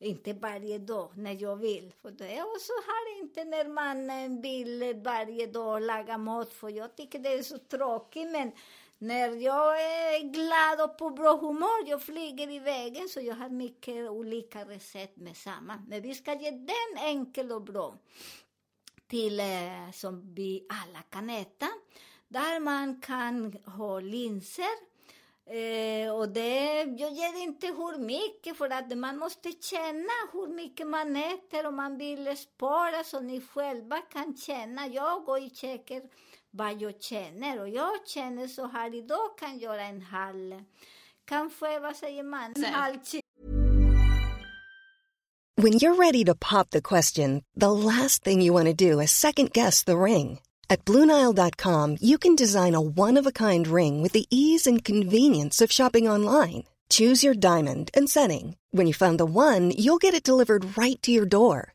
Inte 0.01 0.33
varje 0.33 0.79
dag 0.79 1.13
när 1.17 1.43
jag 1.43 1.57
vill. 1.57 1.93
För 2.03 2.11
det 2.11 2.43
och 2.43 2.61
så 2.61 2.73
har 2.73 3.21
inte 3.21 3.45
när 3.45 3.69
man 3.69 4.11
eh, 4.11 4.43
vill 4.43 5.03
varje 5.05 5.47
dag 5.47 5.83
laga 5.83 6.19
mat. 6.19 6.53
För 6.53 6.69
jag 6.69 6.97
tycker 6.97 7.19
det 7.19 7.33
är 7.33 7.43
så 7.43 7.59
tråkigt. 7.59 8.31
Men 8.31 8.53
när 8.99 9.37
jag 9.37 9.81
är 9.81 10.21
glad 10.21 10.91
och 10.91 10.99
på 10.99 11.11
bra 11.11 11.37
humör, 11.37 11.89
jag 11.89 12.03
flyger 12.03 12.51
iväg. 12.51 13.11
Så 13.11 13.21
jag 13.21 13.35
har 13.35 13.49
mycket 13.49 14.11
olika 14.11 14.65
recept 14.65 15.17
med 15.17 15.37
samma. 15.37 15.83
Men 15.89 16.03
vi 16.03 16.15
ska 16.15 16.35
ge 16.35 16.51
den 16.51 17.05
enkel 17.05 17.53
och 17.53 17.63
bra. 17.63 17.99
Till 19.07 19.41
eh, 19.41 19.91
som 19.93 20.35
vi 20.35 20.67
alla 20.69 21.03
kan 21.03 21.31
äta. 21.31 21.69
Där 22.29 22.61
man 22.61 23.01
kan 23.01 23.53
ha 23.53 24.01
linser. 24.01 24.89
Eh, 25.47 26.15
och 26.15 26.29
det, 26.29 26.83
jag 26.83 27.13
ger 27.13 27.43
inte 27.43 27.67
hur 27.67 27.99
mycket 27.99 28.57
för 28.57 28.71
att 28.71 28.99
man 28.99 29.19
måste 29.19 29.53
känna 29.53 30.13
hur 30.33 30.49
mycket 30.49 30.87
man 30.87 31.17
äter 31.17 31.67
och 31.67 31.75
man 31.75 31.99
vill 31.99 32.37
spara 32.37 33.05
så 33.05 33.21
ni 33.21 33.41
själva 33.41 33.99
kan 33.99 34.37
känna. 34.37 34.87
Jag 34.87 35.25
går 35.25 35.39
i 35.39 35.51
köket 35.51 36.13
vad 36.51 36.83
jag 36.83 37.03
känner 37.03 37.61
och 37.61 37.69
jag 37.69 38.07
känner 38.07 38.47
så 38.47 38.67
här 38.67 38.95
idag 38.95 39.39
kan 39.39 39.51
jag 39.51 39.63
göra 39.63 39.83
en 39.83 40.03
halv, 40.03 40.65
kanske 41.25 41.79
vad 41.79 41.97
säger 41.97 42.23
man, 42.23 42.53
en 42.57 42.65
halv. 42.65 42.97
When 45.57 45.73
you're 45.73 45.97
ready 45.97 46.25
to 46.25 46.37
pop 46.37 46.71
the 46.71 46.81
question, 46.81 47.43
the 47.57 47.73
last 47.73 48.23
thing 48.23 48.41
you 48.41 48.53
want 48.53 48.67
to 48.67 48.91
do 48.91 49.01
is 49.01 49.11
second 49.11 49.53
guess 49.53 49.83
the 49.85 49.99
ring. 49.99 50.39
At 50.71 50.85
Bluenile.com, 50.85 51.97
you 52.01 52.19
can 52.19 52.37
design 52.37 52.75
a 52.75 52.81
one 52.81 53.17
of 53.17 53.27
a 53.27 53.33
kind 53.33 53.67
ring 53.67 54.03
with 54.03 54.13
the 54.13 54.27
ease 54.31 54.69
and 54.69 54.85
convenience 54.85 55.61
of 55.61 55.73
shopping 55.73 56.09
online. 56.09 56.65
Choose 56.91 57.25
your 57.25 57.35
diamond 57.35 57.91
and 57.93 58.09
setting. 58.09 58.57
When 58.71 58.87
you 58.87 58.95
find 58.95 59.19
the 59.19 59.27
one, 59.27 59.73
you'll 59.77 59.99
get 59.99 60.15
it 60.15 60.23
delivered 60.23 60.79
right 60.79 61.03
to 61.03 61.11
your 61.11 61.27
door. 61.27 61.75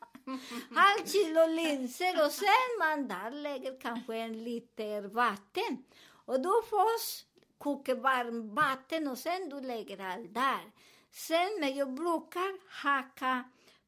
halv 0.75 1.05
kilo 1.05 1.47
linser 1.47 2.25
och 2.25 2.31
sen 2.31 2.69
man 2.79 3.07
där 3.07 3.31
lägger 3.31 3.79
kanske 3.79 4.15
en 4.15 4.43
liter 4.43 5.01
vatten. 5.01 5.85
Och 6.25 6.41
då 6.41 6.61
först 6.69 7.25
kokar 7.57 7.95
varmt 7.95 8.53
vatten 8.53 9.07
och 9.07 9.17
sen 9.17 9.49
du 9.49 9.61
lägger 9.61 10.01
allt 10.01 10.33
där. 10.33 10.71
Sen, 11.11 11.57
men 11.59 11.75
jag 11.75 11.93
brukar 11.93 12.69
hacka 12.69 13.43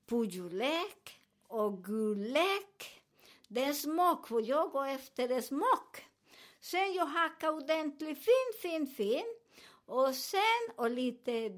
purjolök 0.06 1.20
och 1.48 1.84
gurlök. 1.84 3.02
Det 3.48 3.64
är 3.64 3.74
smak, 3.74 4.28
för 4.28 4.50
jag 4.50 4.72
går 4.72 4.88
efter 4.88 5.42
smak. 5.42 6.06
Sen 6.62 6.94
jag 6.94 7.06
hackar 7.06 7.50
ordentligt 7.50 8.26
fin, 8.26 8.54
fin, 8.62 8.88
fin. 8.88 9.36
Och 9.86 10.16
sen 10.16 10.70
och 10.76 10.90
lite 10.90 11.50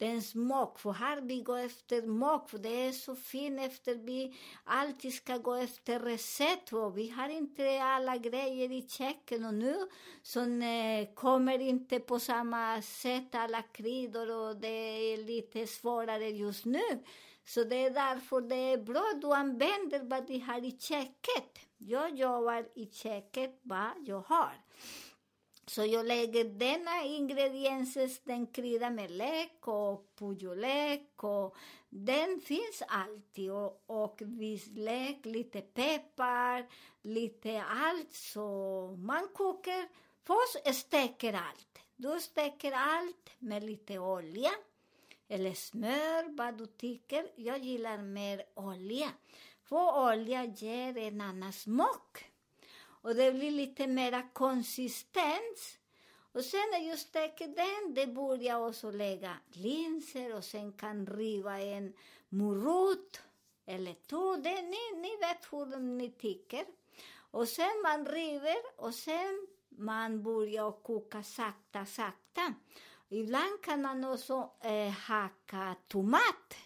det 0.00 0.06
är 0.06 0.20
smak, 0.20 0.78
för 0.78 0.92
här 0.92 1.20
vi 1.20 1.40
går 1.40 1.58
efter 1.58 2.02
smak, 2.02 2.50
för 2.50 2.58
det 2.58 2.86
är 2.86 2.92
så 2.92 3.16
fint 3.16 3.60
efter 3.60 3.94
vi 3.94 4.36
alltid 4.64 5.14
ska 5.14 5.36
gå 5.38 5.54
efter 5.54 6.00
recept. 6.00 6.72
Och 6.72 6.98
vi 6.98 7.10
har 7.10 7.28
inte 7.28 7.82
alla 7.82 8.16
grejer 8.16 8.72
i 8.72 8.88
köket 8.88 9.46
och 9.46 9.54
nu 9.54 9.76
som 10.22 10.62
eh, 10.62 11.14
kommer 11.14 11.58
inte 11.58 12.00
på 12.00 12.20
samma 12.20 12.82
sätt 12.82 13.34
alla 13.34 13.62
kryddor 13.62 14.30
och 14.30 14.56
det 14.56 15.12
är 15.12 15.16
lite 15.16 15.66
svårare 15.66 16.28
just 16.28 16.64
nu. 16.64 17.04
Så 17.44 17.64
det 17.64 17.76
är 17.76 17.90
därför 17.90 18.40
det 18.40 18.72
är 18.72 18.78
bra 18.78 19.10
att 19.14 19.20
du 19.20 19.32
använder 19.32 20.00
vad 20.02 20.26
du 20.26 20.40
har 20.40 20.64
i 20.64 20.78
köket. 20.78 21.58
Jag 21.78 22.18
jobbar 22.18 22.68
i 22.74 22.86
köket 22.86 23.60
vad 23.62 23.90
jag 24.06 24.20
har. 24.20 24.54
Så 25.70 25.84
jag 25.84 26.06
lägger 26.06 26.44
denna 26.44 27.04
ingredienser, 27.04 28.10
den 28.24 28.46
krydda 28.46 28.90
med 28.90 29.10
lök 29.10 29.68
och 29.68 30.16
purjolök 30.18 31.24
och 31.24 31.56
den 31.88 32.40
finns 32.40 32.82
alltid 32.88 33.52
och, 33.52 33.82
och 33.86 34.22
vitlök, 34.22 35.24
lite 35.24 35.60
peppar, 35.60 36.66
lite 37.02 37.62
allt. 37.62 38.12
Så 38.12 38.46
man 38.98 39.28
kokar, 39.34 39.88
först 40.24 40.74
steker 40.74 41.32
allt. 41.32 41.78
Du 41.96 42.20
steker 42.20 42.72
allt 42.72 43.30
med 43.38 43.64
lite 43.64 43.98
olja 43.98 44.50
eller 45.28 45.54
smör, 45.54 46.36
vad 46.36 46.58
du 46.58 46.66
tycker. 46.66 47.30
Jag 47.36 47.58
gillar 47.58 47.98
mer 47.98 48.42
olja. 48.54 49.10
För 49.62 50.10
olja 50.10 50.44
ger 50.44 50.96
en 50.96 51.20
annan 51.20 51.52
smak. 51.52 52.29
Och 53.02 53.14
det 53.14 53.32
blir 53.32 53.50
lite 53.50 53.86
mera 53.86 54.22
konsistens. 54.22 55.78
Och 56.32 56.44
sen 56.44 56.60
när 56.72 56.88
jag 56.88 56.98
steker 56.98 57.48
den, 57.48 57.94
det 57.94 58.06
börjar 58.06 58.42
jag 58.42 58.68
också 58.68 58.90
lägga 58.90 59.36
linser 59.48 60.34
och 60.34 60.44
sen 60.44 60.72
kan 60.72 61.06
riva 61.06 61.60
en 61.60 61.92
morot 62.28 63.20
eller 63.66 63.94
två. 64.06 64.36
Det, 64.36 64.62
ni, 64.62 65.00
ni 65.00 65.16
vet 65.16 65.52
hur 65.52 65.78
ni 65.78 66.10
tycker. 66.10 66.64
Och 67.30 67.48
sen 67.48 67.82
man 67.82 68.06
river 68.06 68.56
och 68.76 68.94
sen 68.94 69.46
man 69.68 70.22
börjar 70.22 70.72
koka 70.72 71.22
sakta, 71.22 71.86
sakta. 71.86 72.54
Ibland 73.08 73.62
kan 73.62 73.82
man 73.82 74.04
också 74.04 74.50
eh, 74.60 74.90
hacka 74.90 75.76
tomat. 75.88 76.56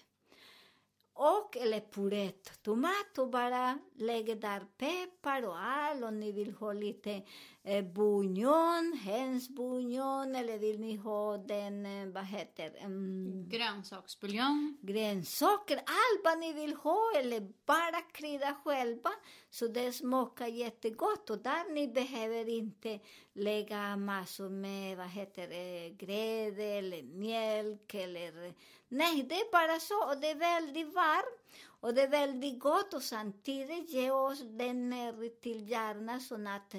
Och, 1.16 1.56
eller 1.56 1.80
puret 1.80 2.62
tomat 2.62 3.18
och 3.18 3.30
bara 3.30 3.78
lägga 3.94 4.34
där 4.34 4.60
peppar 4.78 5.46
och 5.46 5.58
allt. 5.58 6.04
Om 6.04 6.20
ni 6.20 6.32
vill 6.32 6.52
ha 6.54 6.72
lite 6.72 7.22
eh, 7.62 7.84
bouillon, 7.84 8.98
hönsbouillon, 9.04 10.34
eller 10.34 10.58
vill 10.58 10.80
ni 10.80 10.96
ha 10.96 11.38
den, 11.38 11.86
eh, 11.86 12.06
vad 12.06 12.24
heter 12.24 12.76
mm, 12.78 13.48
Grönsaksbuljong. 13.48 14.76
grönsaker, 14.80 15.76
allt 15.76 16.24
vad 16.24 16.38
ni 16.38 16.52
vill 16.52 16.74
ha 16.74 17.12
eller 17.16 17.40
bara 17.66 18.00
krydda 18.12 18.56
själva. 18.64 19.10
Så 19.50 19.66
det 19.66 19.92
smakar 19.92 20.46
jättegott 20.46 21.30
och 21.30 21.38
där 21.38 21.74
ni 21.74 21.88
behöver 21.88 22.48
inte 22.48 23.00
lägga 23.34 23.96
massor 23.96 24.48
med, 24.48 24.96
vad 24.96 25.08
heter 25.08 25.48
det, 25.48 25.90
grädde 25.90 26.64
eller 26.64 27.02
mjölk 27.02 27.94
eller... 27.94 28.54
Nej, 28.88 29.22
det 29.22 29.34
är 29.34 29.52
bara 29.52 29.80
så 29.80 30.10
och 30.10 30.20
det 30.20 30.30
är 30.30 30.34
väldigt 30.34 30.94
varmt 30.94 31.40
och 31.66 31.94
det 31.94 32.02
är 32.02 32.08
väldigt 32.08 32.60
gott 32.60 32.94
och 32.94 33.02
samtidigt 33.02 33.90
ger 33.90 34.12
oss 34.14 34.40
den 34.40 34.90
ner 34.90 35.40
till 35.40 35.70
hjärnan 35.70 36.20
så 36.20 36.34
att 36.34 36.74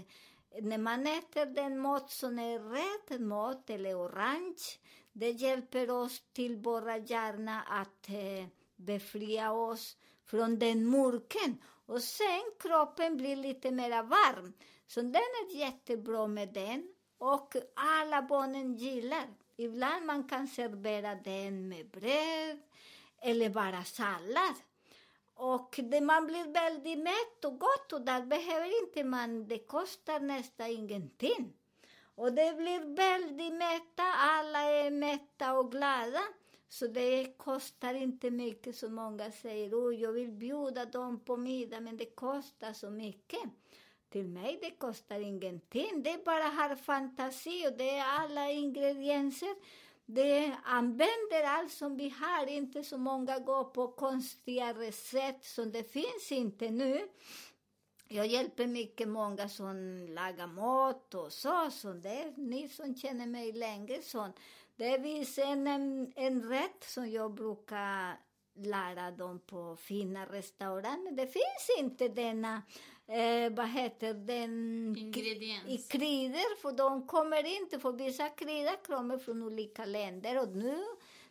när 0.62 0.78
man 0.78 1.08
äter 1.08 1.46
den 1.46 1.80
mat 1.80 2.12
som 2.12 2.40
är 2.40 2.60
rätt 2.60 3.22
mat 3.22 3.70
eller 3.70 3.96
orange, 3.96 4.80
det 5.14 5.32
hjälper 5.32 5.92
oss 5.92 6.24
till 6.34 6.58
våra 6.58 6.98
hjärna 6.98 7.62
att 7.62 8.10
eh, 8.10 8.48
befria 8.76 9.52
oss 9.52 9.98
från 10.26 10.60
den 10.60 10.90
mörken. 10.90 11.58
Och 11.86 12.02
sen 12.02 12.44
kroppen 12.60 13.18
blir 13.18 13.36
lite 13.36 13.72
mer 13.72 14.04
varm. 14.04 14.54
Så 14.88 15.02
den 15.02 15.16
är 15.16 15.56
jättebra 15.56 16.28
med 16.28 16.54
den. 16.54 16.88
Och 17.18 17.56
alla 17.76 18.22
barnen 18.22 18.74
gillar. 18.74 19.28
Ibland 19.58 20.06
man 20.06 20.24
kan 20.24 20.48
servera 20.48 21.16
den 21.16 21.70
med 21.70 21.90
bröd 21.90 22.60
eller 23.22 23.50
bara 23.50 23.84
sallad. 23.84 24.56
Och 25.34 25.80
det, 25.84 26.02
man 26.02 26.26
blir 26.26 26.54
väldigt 26.54 27.00
mätt 27.00 27.46
och 27.46 27.60
gott 27.60 27.94
och 27.94 28.02
där 28.02 28.22
behöver 28.22 28.84
inte 28.84 29.04
man, 29.04 29.48
det 29.48 29.60
kostar 29.60 30.20
nästan 30.20 30.68
ingenting. 30.68 31.54
Och 32.16 32.34
det 32.34 32.58
blir 32.58 32.96
väldigt 32.96 33.54
mätta, 33.54 34.04
alla 34.04 34.60
är 34.60 34.92
mätta 34.92 35.54
och 35.54 35.72
glada. 35.72 36.22
Så 36.76 36.88
det 36.88 37.38
kostar 37.38 37.94
inte 37.94 38.32
mycket 38.32 38.76
som 38.76 38.96
många 38.96 39.32
säger, 39.32 39.74
oh, 39.76 39.96
jag 39.96 40.12
vill 40.12 40.32
bjuda 40.32 40.86
dem 40.86 41.20
på 41.20 41.38
middag 41.38 41.80
men 41.80 41.98
det 41.98 42.06
kostar 42.06 42.74
så 42.74 42.90
mycket. 42.90 43.40
Till 44.10 44.28
mig 44.28 44.60
det 44.62 44.72
kostar 44.72 45.20
ingenting, 45.20 46.04
det 46.04 46.10
är 46.10 46.26
bara 46.26 46.44
har 46.44 46.76
fantasi 46.76 47.68
och 47.68 47.78
det 47.78 47.90
är 47.90 48.06
alla 48.06 48.52
ingredienser. 48.52 49.56
Det 50.06 50.56
använder 50.64 51.44
allt 51.44 51.72
som 51.72 51.98
vi 51.98 52.10
har, 52.10 52.48
inte 52.48 52.84
så 52.84 52.98
många 52.98 53.40
går 53.40 53.64
på 53.64 53.88
konstiga 53.88 54.74
recept 54.74 55.46
som 55.46 55.72
det 55.72 55.84
finns 55.84 56.32
inte 56.32 56.70
nu. 56.70 57.08
Jag 58.08 58.28
hjälper 58.28 58.68
mycket 58.68 59.08
många 59.08 59.50
som 59.50 60.08
lagar 60.10 60.48
mat 60.48 61.14
och 61.14 61.34
så, 61.34 61.70
så 61.72 61.94
det 61.94 62.34
ni 62.38 62.70
som 62.70 62.96
känner 62.96 63.26
mig 63.26 63.52
längre 63.52 64.02
så. 64.02 64.32
Det 64.76 65.02
finns 65.02 65.38
en, 65.38 65.68
en, 65.68 66.14
en 66.16 66.50
rätt 66.50 66.84
som 66.84 67.12
jag 67.12 67.34
brukar 67.34 68.20
lära 68.56 69.12
dem 69.12 69.40
på 69.40 69.76
fina 69.76 70.26
restauranger. 70.26 71.12
Det 71.12 71.28
finns 71.28 71.80
inte 71.80 72.08
denna, 72.08 72.62
eh, 73.08 73.54
vad 73.54 73.70
heter 73.70 74.14
den? 74.14 74.96
Ingrediens. 74.98 75.68
I 75.68 75.78
kryddor, 75.78 76.62
för 76.62 76.72
de 76.72 77.08
kommer 77.08 77.62
inte, 77.62 77.80
för 77.80 77.92
vissa 77.92 78.30
kryddor 78.30 78.86
kommer 78.86 79.18
från 79.18 79.44
olika 79.44 79.86
länder 79.86 80.42
och 80.42 80.56
nu 80.56 80.84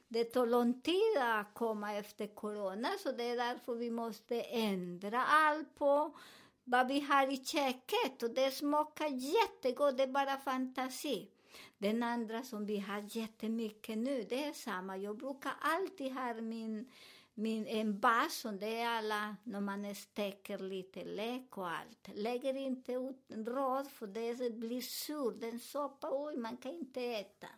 det 0.09 0.25
tar 0.25 0.47
lång 0.47 0.81
tid 0.81 1.19
att 1.19 1.55
komma 1.55 1.95
efter 1.95 2.27
corona, 2.27 2.89
så 2.99 3.13
det 3.13 3.25
är 3.25 3.37
därför 3.37 3.75
vi 3.75 3.91
måste 3.91 4.41
ändra 4.41 5.25
allt 5.25 5.75
på 5.75 6.17
vad 6.65 6.89
vi 6.89 7.01
har 7.01 7.33
i 7.33 7.37
köket 7.37 8.23
och 8.23 8.31
det 8.31 8.51
smakar 8.51 9.07
jättegott, 9.07 9.97
det 9.97 10.03
är 10.03 10.09
bara 10.09 10.37
fantasi. 10.37 11.31
Den 11.79 12.03
andra 12.03 12.43
som 12.43 12.67
vi 12.67 12.79
har 12.79 13.05
jättemycket 13.09 13.99
nu, 13.99 14.27
det 14.29 14.45
är 14.45 14.53
samma. 14.53 14.97
Jag 14.97 15.17
brukar 15.17 15.53
alltid 15.61 16.13
ha 16.13 16.35
min, 16.35 16.91
min, 17.35 17.67
en 17.67 18.01
bas, 18.01 18.35
som 18.35 18.59
det 18.59 18.81
är 18.81 18.89
alla 18.89 19.37
när 19.45 19.61
man 19.61 19.95
steker 19.95 20.59
lite 20.59 21.05
lök 21.05 21.59
och 21.59 21.71
allt. 21.71 22.09
Lägger 22.15 22.57
inte 22.57 22.93
ut 22.93 23.25
råd 23.29 23.91
för 23.91 24.07
det 24.07 24.55
blir 24.55 24.81
sur, 24.81 25.41
den 25.41 25.61
soppa, 25.61 26.09
oj, 26.11 26.37
man 26.37 26.57
kan 26.57 26.73
inte 26.73 27.03
äta. 27.03 27.49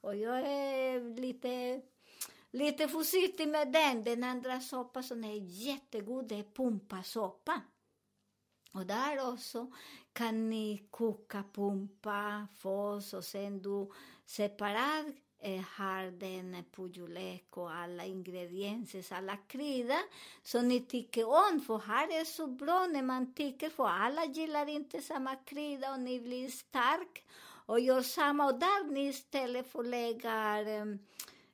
Och 0.00 0.16
jag 0.16 0.40
är 0.40 1.16
lite, 1.20 1.80
lite 2.50 2.88
försiktig 2.88 3.48
med 3.48 3.72
den. 3.72 4.04
Den 4.04 4.24
andra 4.24 4.60
soppan 4.60 5.02
som 5.02 5.24
är 5.24 5.36
jättegod, 5.42 6.28
det 6.28 6.38
är 6.38 6.42
pumpasoppa. 6.42 7.60
Och 8.72 8.86
där 8.86 9.32
också 9.32 9.72
kan 10.12 10.50
ni 10.50 10.86
koka 10.90 11.44
pumpa, 11.52 12.46
fås 12.58 13.14
och 13.14 13.24
sen 13.24 13.62
du 13.62 13.90
separat 14.26 15.06
eh, 15.42 15.60
har 15.60 16.10
den 16.10 16.64
purjolök 16.72 17.56
och 17.56 17.72
alla 17.72 18.04
ingredienser, 18.04 19.04
alla 19.10 19.36
kryddor 19.36 20.02
som 20.42 20.68
ni 20.68 20.80
tycker 20.80 21.24
om. 21.28 21.60
För 21.66 21.78
här 21.78 22.20
är 22.20 22.24
så 22.24 22.46
bra 22.46 22.86
när 22.86 23.02
man 23.02 23.34
tycker, 23.34 23.70
för 23.70 23.86
alla 23.86 24.24
gillar 24.24 24.68
inte 24.68 25.02
samma 25.02 25.36
krydda 25.36 25.92
och 25.92 26.00
ni 26.00 26.20
blir 26.20 26.48
stark 26.48 27.24
och 27.66 27.80
gör 27.80 28.02
samma. 28.02 28.46
Och 28.46 28.58
där 28.58 28.90
ni 28.90 29.08
istället 29.08 29.72
för 29.72 29.84
lägga 29.84 30.60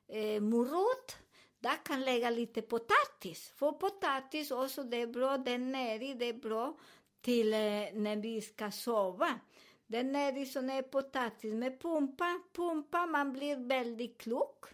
eh, 0.07 0.41
morot, 0.41 1.17
där 1.59 1.85
kan 1.85 2.01
lägga 2.01 2.29
lite 2.29 2.61
potatis. 2.61 3.53
För 3.55 3.71
potatis 3.71 4.51
också, 4.51 4.83
det 4.83 4.97
är 4.97 5.07
bra, 5.07 5.37
den 5.37 5.75
är 5.75 6.15
det 6.15 6.25
är 6.25 6.33
bra 6.33 6.77
till 7.21 7.53
eh, 7.53 7.59
när 7.93 8.15
vi 8.15 8.41
ska 8.41 8.71
sova. 8.71 9.39
Den 9.87 10.15
är 10.15 10.37
i 10.37 10.45
sån 10.45 10.69
här 10.69 10.81
potatis 10.81 11.53
med 11.53 11.81
pumpa, 11.81 12.39
pumpa, 12.53 13.05
man 13.05 13.33
blir 13.33 13.55
väldigt 13.55 14.21
klok. 14.21 14.65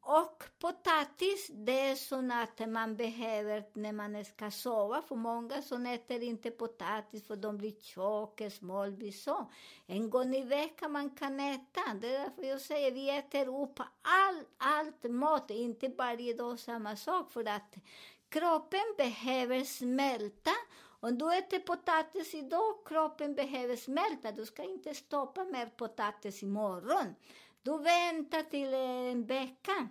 Och 0.00 0.44
potatis, 0.58 1.50
det 1.50 1.80
är 1.80 1.94
sånt 1.94 2.32
att 2.32 2.68
man 2.68 2.96
behöver 2.96 3.64
när 3.72 3.92
man 3.92 4.24
ska 4.24 4.50
sova. 4.50 5.02
För 5.02 5.16
många 5.16 5.62
som 5.62 5.86
äter 5.86 6.22
inte 6.22 6.50
potatis 6.50 7.26
för 7.26 7.36
de 7.36 7.58
blir 7.58 7.74
tjocka, 7.80 8.50
smålvis 8.50 9.22
så. 9.22 9.50
En 9.86 10.10
gång 10.10 10.34
i 10.34 10.44
veckan 10.44 10.92
man 10.92 11.10
kan 11.10 11.40
äta. 11.40 11.80
Det 12.00 12.16
är 12.16 12.18
därför 12.18 12.42
jag 12.42 12.60
säger 12.60 12.92
vi 12.92 13.10
äter 13.10 13.62
upp 13.62 13.80
all, 14.02 14.44
allt 14.56 15.04
mat, 15.04 15.50
inte 15.50 15.88
varje 15.88 16.34
dag 16.34 16.58
samma 16.58 16.96
sak. 16.96 17.30
För 17.30 17.48
att 17.48 17.74
kroppen 18.28 18.94
behöver 18.96 19.64
smälta 19.64 20.52
om 21.00 21.18
du 21.18 21.34
äter 21.34 21.58
potatis 21.58 22.34
idag, 22.34 22.86
kroppen 22.86 23.34
behöver 23.34 23.76
smälta. 23.76 24.32
Du 24.32 24.46
ska 24.46 24.62
inte 24.62 24.94
stoppa 24.94 25.44
mer 25.44 25.66
potatis 25.66 26.42
imorgon. 26.42 27.14
Du 27.62 27.78
väntar 27.78 28.42
till 28.42 28.74
eh, 28.74 28.80
en 28.80 29.26
vecka. 29.26 29.88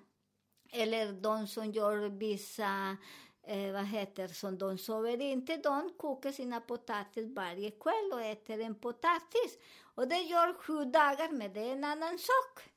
Eller 0.71 1.11
de 1.11 1.47
som 1.47 1.71
gör 1.71 2.09
vissa, 2.09 2.97
eh, 3.43 3.71
vad 3.73 3.85
heter 3.85 4.27
som 4.27 4.57
de 4.57 4.77
sover 4.77 5.21
inte, 5.21 5.57
de 5.57 5.93
kokar 5.97 6.31
sina 6.31 6.61
potatis 6.61 7.35
varje 7.35 7.71
kväll 7.71 8.11
och 8.13 8.21
äter 8.21 8.59
en 8.59 8.75
potatis. 8.75 9.57
Och 9.95 10.07
det 10.07 10.19
gör 10.19 10.53
sju 10.53 10.85
dagar, 10.85 11.31
men 11.31 11.53
det 11.53 11.59
är 11.59 11.71
en 11.71 11.83
annan 11.83 12.17
sak. 12.19 12.69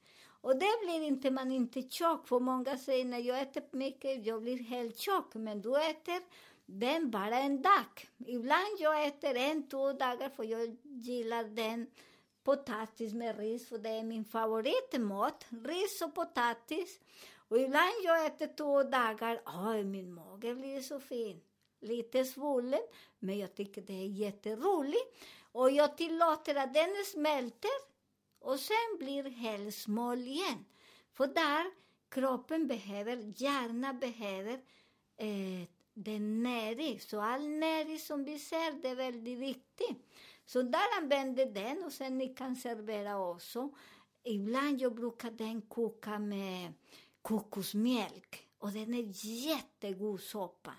Och 0.43 0.57
det 0.57 0.81
blir 0.83 1.03
inte 1.03 1.31
man 1.31 1.53
inte 1.53 1.83
tjock, 1.83 2.29
för 2.29 2.41
många 2.41 2.79
säger 2.79 3.05
när 3.05 3.19
jag 3.19 3.41
äter 3.41 3.63
mycket, 3.71 4.27
jag 4.27 4.43
blir 4.43 4.59
helt 4.59 4.99
tjock, 4.99 5.35
men 5.35 5.63
du 5.63 5.77
äter 5.77 6.21
den 6.79 7.11
bara 7.11 7.39
en 7.39 7.63
dag. 7.63 8.09
Ibland 8.19 8.77
jag 8.79 9.07
äter 9.07 9.37
en, 9.37 9.69
två 9.69 9.93
dagar 9.93 10.29
för 10.29 10.45
jag 10.45 10.77
gillar 10.83 11.45
den 11.45 11.87
potatis 12.45 13.13
med 13.15 13.39
ris 13.39 13.69
för 13.69 13.79
det 13.79 13.89
är 13.89 14.03
min 14.03 14.25
favoritmat. 14.25 15.47
Ris 15.49 16.03
och 16.03 16.15
potatis. 16.15 17.01
Och 17.49 17.59
ibland 17.59 17.93
jag 18.05 18.27
äter 18.27 18.47
två 18.57 18.83
dagar, 18.83 19.41
oj 19.47 19.85
min 19.85 20.13
mage 20.13 20.55
blir 20.55 20.81
så 20.81 21.01
fin. 21.01 21.41
Lite 21.81 22.25
svullen, 22.25 22.83
men 23.19 23.39
jag 23.39 23.55
tycker 23.55 23.83
det 23.83 24.03
är 24.03 24.07
jätteroligt. 24.07 25.17
Och 25.53 25.71
jag 25.71 25.97
tillåter 25.97 26.55
att 26.55 26.75
den 26.75 27.05
smälter 27.05 27.71
och 28.39 28.61
sen 28.61 28.99
blir 28.99 29.31
helt 29.31 29.89
igen. 30.19 30.65
För 31.13 31.27
där 31.27 31.71
kroppen 32.09 32.67
behöver, 32.67 33.33
hjärnan 33.37 33.99
behöver 33.99 34.61
eh, 35.17 35.69
den 36.05 36.43
näring. 36.43 37.01
Så 37.01 37.21
all 37.21 37.49
näring 37.49 37.99
som 37.99 38.25
vi 38.25 38.39
ser, 38.39 38.83
det 38.83 38.89
är 38.89 38.97
väldigt 38.97 39.39
viktigt. 39.39 40.11
Så 40.47 40.63
där 40.63 40.99
använder 40.99 41.47
den 41.47 41.85
och 41.85 41.93
sen 41.93 42.19
ni 42.19 42.35
kan 42.35 42.57
servera 42.57 43.19
också. 43.19 43.71
Ibland 44.23 44.81
jag 44.81 44.95
brukar 44.95 45.31
den 45.31 45.63
koka 45.63 46.19
med 46.19 46.73
kokosmjölk 47.23 48.49
och 48.59 48.73
den 48.73 48.95
är 48.95 49.25
jättegod 49.25 50.21
soppa. 50.21 50.75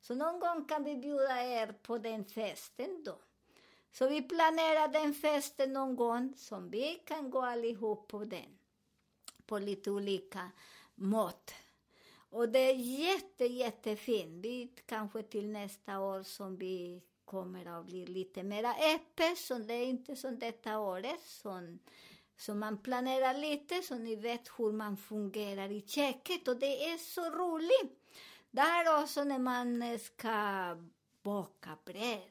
Så 0.00 0.14
någon 0.14 0.40
gång 0.40 0.64
kan 0.64 0.84
vi 0.84 0.96
bjuda 0.96 1.42
er 1.42 1.72
på 1.82 1.98
den 1.98 2.24
festen 2.24 3.04
då. 3.04 3.18
Så 3.92 4.08
vi 4.08 4.22
planerar 4.22 4.88
den 4.88 5.14
festen 5.14 5.72
någon 5.72 5.96
gång 5.96 6.34
som 6.36 6.70
vi 6.70 7.02
kan 7.06 7.30
gå 7.30 7.42
allihop 7.42 8.08
på 8.08 8.24
den. 8.24 8.58
På 9.46 9.58
lite 9.58 9.90
olika 9.90 10.50
mat. 10.94 11.54
Och 12.30 12.48
det 12.48 12.58
är 12.58 12.74
jätte, 12.74 13.44
jättefint. 13.44 14.44
Vi 14.44 14.72
kanske 14.86 15.22
till 15.22 15.48
nästa 15.48 16.00
år 16.00 16.22
som 16.22 16.56
vi 16.56 17.02
kommer 17.24 17.66
att 17.66 17.86
bli 17.86 18.06
lite 18.06 18.42
mer 18.42 18.64
öppet, 18.94 19.38
så 19.38 19.54
det 19.54 19.74
är 19.74 19.86
inte 19.86 20.16
som 20.16 20.38
detta 20.38 20.78
året. 20.78 21.20
Som, 21.22 21.78
så 22.36 22.54
man 22.54 22.78
planerar 22.78 23.34
lite 23.34 23.82
så 23.82 23.94
ni 23.94 24.16
vet 24.16 24.48
hur 24.58 24.72
man 24.72 24.96
fungerar 24.96 25.72
i 25.72 25.80
köket 25.80 26.48
och 26.48 26.56
det 26.56 26.84
är 26.84 26.98
så 26.98 27.30
roligt. 27.30 28.02
Där 28.50 29.02
också 29.02 29.24
när 29.24 29.38
man 29.38 29.98
ska 29.98 30.76
baka 31.22 31.78
bröd. 31.84 32.30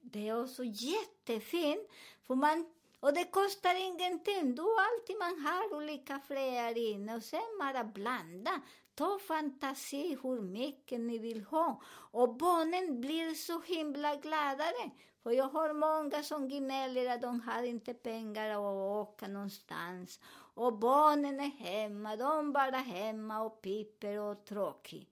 Det 0.00 0.28
är 0.28 0.42
också 0.42 0.64
jättefint, 0.64 1.88
för 2.26 2.34
man, 2.34 2.66
och 3.00 3.14
det 3.14 3.24
kostar 3.24 3.74
ingenting. 3.74 4.54
Du 4.54 4.62
alltid 4.62 5.16
man 5.18 5.46
har 5.46 5.76
olika 5.76 6.20
fröer 6.20 6.78
inne 6.78 7.16
och 7.16 7.22
sen 7.22 7.58
bara 7.58 7.84
blanda. 7.84 8.62
Ta 8.94 9.18
fantasi 9.18 10.18
hur 10.22 10.40
mycket 10.40 11.00
ni 11.00 11.18
vill 11.18 11.44
ha. 11.44 11.82
Och 12.10 12.36
barnen 12.36 13.00
blir 13.00 13.34
så 13.34 13.60
himla 13.60 14.16
gladare. 14.16 14.90
För 15.22 15.30
jag 15.30 15.48
har 15.48 15.74
många 15.74 16.22
som 16.22 16.48
gnäller 16.48 17.14
att 17.14 17.22
de 17.22 17.40
har 17.40 17.62
inte 17.62 17.94
pengar 17.94 18.50
att 18.50 19.08
åka 19.08 19.28
någonstans. 19.28 20.20
Och 20.54 20.78
barnen 20.78 21.40
är 21.40 21.50
hemma, 21.50 22.16
de 22.16 22.48
är 22.48 22.52
bara 22.52 22.76
hemma 22.76 23.42
och 23.42 23.62
piper 23.62 24.18
och 24.18 24.44
tråkig. 24.44 25.08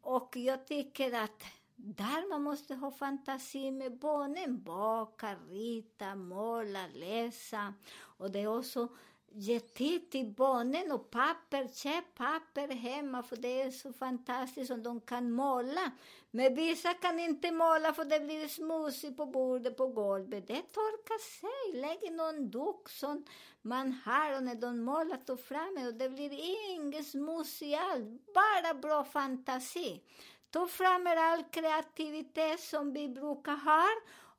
Och 0.00 0.36
jag 0.36 0.66
tycker 0.66 1.12
att 1.12 1.42
där 1.76 2.28
man 2.30 2.42
måste 2.42 2.74
ha 2.74 2.90
fantasi 2.90 3.70
med 3.70 3.98
barnen. 3.98 4.62
Baka, 4.62 5.36
rita, 5.48 6.14
måla, 6.14 6.86
läsa. 6.94 7.74
Och 8.18 8.30
det 8.30 8.40
är 8.40 8.58
också 8.58 8.88
ge 9.32 9.60
tid 9.60 10.10
till 10.10 10.26
barnen 10.26 10.92
och 10.92 11.10
papper. 11.10 11.68
Köp 11.68 12.14
papper 12.14 12.68
hemma 12.68 13.22
för 13.22 13.36
det 13.36 13.62
är 13.62 13.70
så 13.70 13.92
fantastiskt 13.92 14.70
om 14.70 14.82
de 14.82 15.00
kan 15.00 15.32
måla. 15.32 15.90
Men 16.30 16.54
vissa 16.54 16.94
kan 16.94 17.20
inte 17.20 17.50
måla 17.50 17.92
för 17.92 18.04
det 18.04 18.20
blir 18.20 18.48
smutsigt 18.48 19.16
på 19.16 19.26
bordet, 19.26 19.76
på 19.76 19.86
golvet. 19.86 20.46
Det 20.46 20.62
torkar 20.62 21.18
sig. 21.18 21.80
Lägg 21.80 22.12
någon 22.12 22.50
duk 22.50 22.88
som 22.88 23.24
man 23.62 23.92
har 24.04 24.36
och 24.36 24.42
när 24.42 24.54
de 24.54 24.80
målar, 24.80 25.16
ta 25.16 25.36
fram 25.36 25.74
det 25.74 25.86
och 25.86 25.94
det 25.94 26.08
blir 26.08 26.30
inget 26.70 27.06
smutsigt 27.06 27.78
allt. 27.78 28.34
Bara 28.34 28.74
bra 28.74 29.04
fantasi. 29.04 30.02
Ta 30.50 30.66
fram 30.66 31.06
er 31.06 31.16
all 31.16 31.42
kreativitet 31.50 32.60
som 32.60 32.92
vi 32.92 33.08
brukar 33.08 33.56
ha 33.56 33.86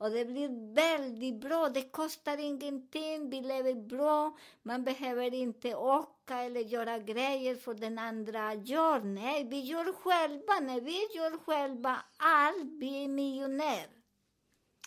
och 0.02 0.12
det 0.12 0.26
blir 0.26 0.74
väldigt 0.74 1.42
bra. 1.42 1.70
Det 1.70 1.82
kostar 1.82 2.38
ingenting, 2.38 3.30
vi 3.30 3.42
lever 3.42 3.74
bra. 3.74 4.38
Man 4.64 4.84
behöver 4.84 5.34
inte 5.34 5.76
åka 5.76 6.42
eller 6.42 6.62
göra 6.62 7.00
grejer 7.00 7.56
för 7.56 7.74
den 7.74 8.00
andra 8.00 8.54
gör. 8.54 9.00
Nej, 9.00 9.44
vi 9.44 9.60
gör 9.60 9.94
själva. 9.94 10.60
När 10.62 10.82
vi 10.82 11.18
gör 11.18 11.38
själva 11.46 11.98
allt, 12.18 12.72
vi 12.80 13.04
är 13.04 13.08
miljonärer. 13.08 13.90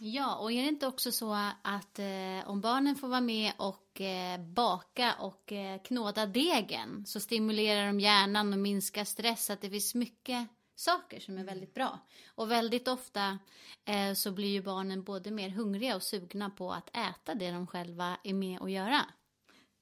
Ja, 0.01 0.37
och 0.37 0.53
är 0.53 0.63
det 0.63 0.69
inte 0.69 0.87
också 0.87 1.13
så 1.13 1.33
att 1.63 1.99
eh, 1.99 2.51
om 2.51 2.61
barnen 2.61 2.97
får 2.97 3.09
vara 3.09 3.21
med 3.21 3.53
och 3.57 4.01
eh, 4.01 4.41
baka 4.41 5.15
och 5.21 5.53
eh, 5.53 5.83
knåda 5.83 6.27
degen 6.27 7.07
så 7.07 7.21
stimulerar 7.21 7.87
de 7.87 8.01
hjärnan 8.01 8.53
och 8.53 8.59
minskar 8.59 9.05
stress, 9.05 9.51
att 9.51 9.61
det 9.61 9.71
finns 9.71 9.95
mycket 9.95 10.49
saker 10.75 11.21
som 11.21 11.39
är 11.39 11.45
väldigt 11.45 11.75
bra. 11.75 11.99
Och 12.35 12.51
väldigt 12.51 12.89
ofta 12.89 13.39
eh, 13.85 14.15
så 14.15 14.33
blir 14.33 14.49
ju 14.49 14.63
barnen 14.63 15.03
både 15.05 15.31
mer 15.31 15.49
hungriga 15.49 15.97
och 15.97 16.03
sugna 16.03 16.51
på 16.51 16.73
att 16.73 16.97
äta 16.97 17.35
det 17.35 17.51
de 17.51 17.67
själva 17.67 18.19
är 18.25 18.35
med 18.35 18.61
och 18.61 18.71
göra. 18.71 19.05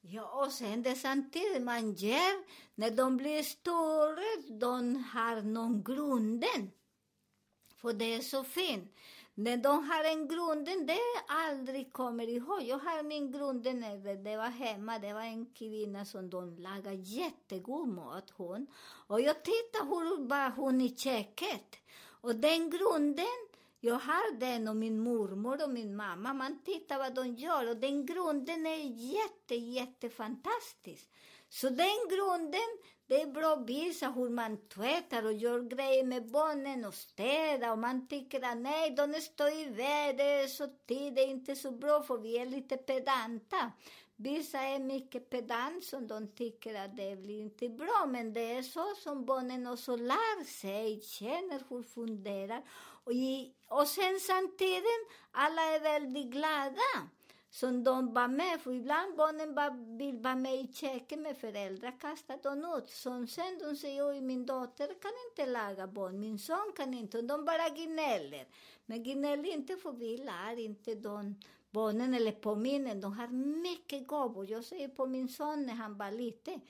Ja, 0.01 0.45
och 0.45 0.53
sen 0.53 0.83
det 0.83 0.95
samtidigt 0.95 1.63
man 1.63 1.93
ger, 1.93 2.45
när 2.75 2.91
de 2.91 3.17
blir 3.17 3.43
stora, 3.43 4.59
de 4.59 5.05
har 5.05 5.43
någon 5.43 5.85
grunden. 5.85 6.71
För 7.77 7.93
det 7.93 8.15
är 8.15 8.21
så 8.21 8.45
fint. 8.45 8.95
Men 9.35 9.63
de 9.63 9.89
har 9.89 10.05
en 10.05 10.29
grunden, 10.29 10.87
det 10.87 10.99
aldrig 11.27 11.93
kommer 11.93 12.29
ihåg. 12.29 12.63
Jag 12.63 12.79
har 12.79 13.03
min 13.03 13.33
grunden, 13.33 13.81
det 14.25 14.37
var 14.37 14.51
hemma, 14.51 14.99
det 14.99 15.13
var 15.13 15.23
en 15.23 15.47
kvinna 15.47 16.05
som 16.05 16.31
de 16.31 16.59
lagade 16.59 16.97
jättegod 16.97 17.89
mat, 17.89 18.31
hon. 18.31 18.67
Och 19.07 19.21
jag 19.21 19.43
tittade 19.45 19.85
hur 19.91 20.29
var 20.29 20.51
hon 20.51 20.81
i 20.81 20.97
köket. 20.97 21.77
Och 22.21 22.37
den 22.37 22.71
grunden, 22.71 23.49
jag 23.81 23.99
har 23.99 24.39
den 24.39 24.69
och 24.69 24.77
min 24.77 25.01
mormor 25.01 25.65
och 25.65 25.71
min 25.71 25.97
mamma. 25.97 26.33
Man 26.33 26.63
tittar 26.65 26.99
vad 26.99 27.15
de 27.15 27.35
gör 27.35 27.71
och 27.71 27.77
den 27.77 28.07
grunden 28.07 28.67
är 28.67 28.85
jätte, 29.15 29.55
jättefantastisk. 29.55 31.11
Så 31.49 31.69
den 31.69 32.09
grunden, 32.11 32.79
det 33.07 33.23
är 33.23 33.27
bra 33.27 33.53
att 33.53 33.71
visa 33.71 34.11
hur 34.11 34.31
man 34.31 34.69
tvättar 34.69 35.25
och 35.25 35.33
gör 35.33 35.61
grejer 35.61 36.05
med 36.05 36.31
barnen 36.31 36.85
och 36.85 36.95
städar 36.95 37.73
och 37.73 37.79
man 37.79 38.09
tycker 38.09 38.45
att 38.45 38.57
nej, 38.57 38.91
de 38.91 39.15
står 39.15 39.49
i 39.49 39.65
väder 39.65 40.47
så 40.47 40.67
tid, 40.87 41.15
det 41.15 41.21
är 41.21 41.29
inte 41.29 41.57
så 41.57 41.71
bra 41.71 42.03
för 42.03 42.19
vi 42.19 42.39
är 42.39 42.47
lite 42.47 42.77
pedanta. 42.77 43.73
Vissa 44.17 44.59
är 44.59 44.79
mycket 44.79 45.31
pedant 45.31 45.85
som 45.85 46.07
de 46.07 46.29
tycker 46.29 46.75
att 46.75 46.97
det 46.97 47.17
blir 47.17 47.41
inte 47.41 47.69
bra, 47.69 48.07
men 48.09 48.33
det 48.33 48.53
är 48.53 48.63
så 48.63 48.95
som 48.95 49.25
barnen 49.25 49.67
också 49.67 49.97
lär 49.97 50.45
sig, 50.45 51.01
känner 51.01 51.63
hur 51.69 51.83
funderar. 51.83 52.63
Och, 53.05 53.13
i, 53.13 53.55
och 53.69 53.89
sen 53.89 54.21
samtidigt, 54.21 55.09
alla 55.31 55.63
är 55.63 55.81
väldigt 55.81 56.27
glada 56.27 57.09
som 57.53 57.85
de 57.85 58.15
var 58.15 58.29
med, 58.29 58.61
för 58.61 58.73
ibland 58.73 59.17
barnen 59.17 59.55
bara 59.55 59.71
vill 59.99 60.19
vara 60.19 60.35
med 60.35 60.55
i 60.61 60.73
köket 60.73 61.19
med 61.19 61.37
föräldrar, 61.37 62.01
kastar 62.01 62.39
de 62.43 62.79
ut. 62.79 62.91
Så 62.91 63.27
sen 63.27 63.59
de 63.59 63.77
säger, 63.77 64.09
oj 64.11 64.21
min 64.21 64.47
dotter 64.47 64.87
kan 64.87 65.13
inte 65.31 65.53
laga 65.53 65.87
barn, 65.87 66.21
min 66.21 66.39
son 66.39 66.73
kan 66.77 66.95
inte, 66.95 67.19
och 67.19 67.25
de 67.25 67.45
bara 67.45 67.69
gnäller. 67.69 68.47
Men 68.87 69.03
gnäll 69.03 69.47
inte 69.47 69.77
för 69.77 69.93
vi 69.93 70.17
lär 70.17 70.59
inte 70.59 70.95
de 70.95 71.41
barnen 71.71 72.15
eller 72.15 72.33
påminner, 72.33 72.95
de 72.95 73.13
har 73.13 73.29
mycket 73.63 74.07
gåvor. 74.07 74.51
Jag 74.51 74.65
säger 74.65 74.89
på 74.89 75.07
min 75.07 75.29
son 75.29 75.67
när 75.67 75.75
han 75.75 75.97
var 75.97 76.11
liten, 76.11 76.61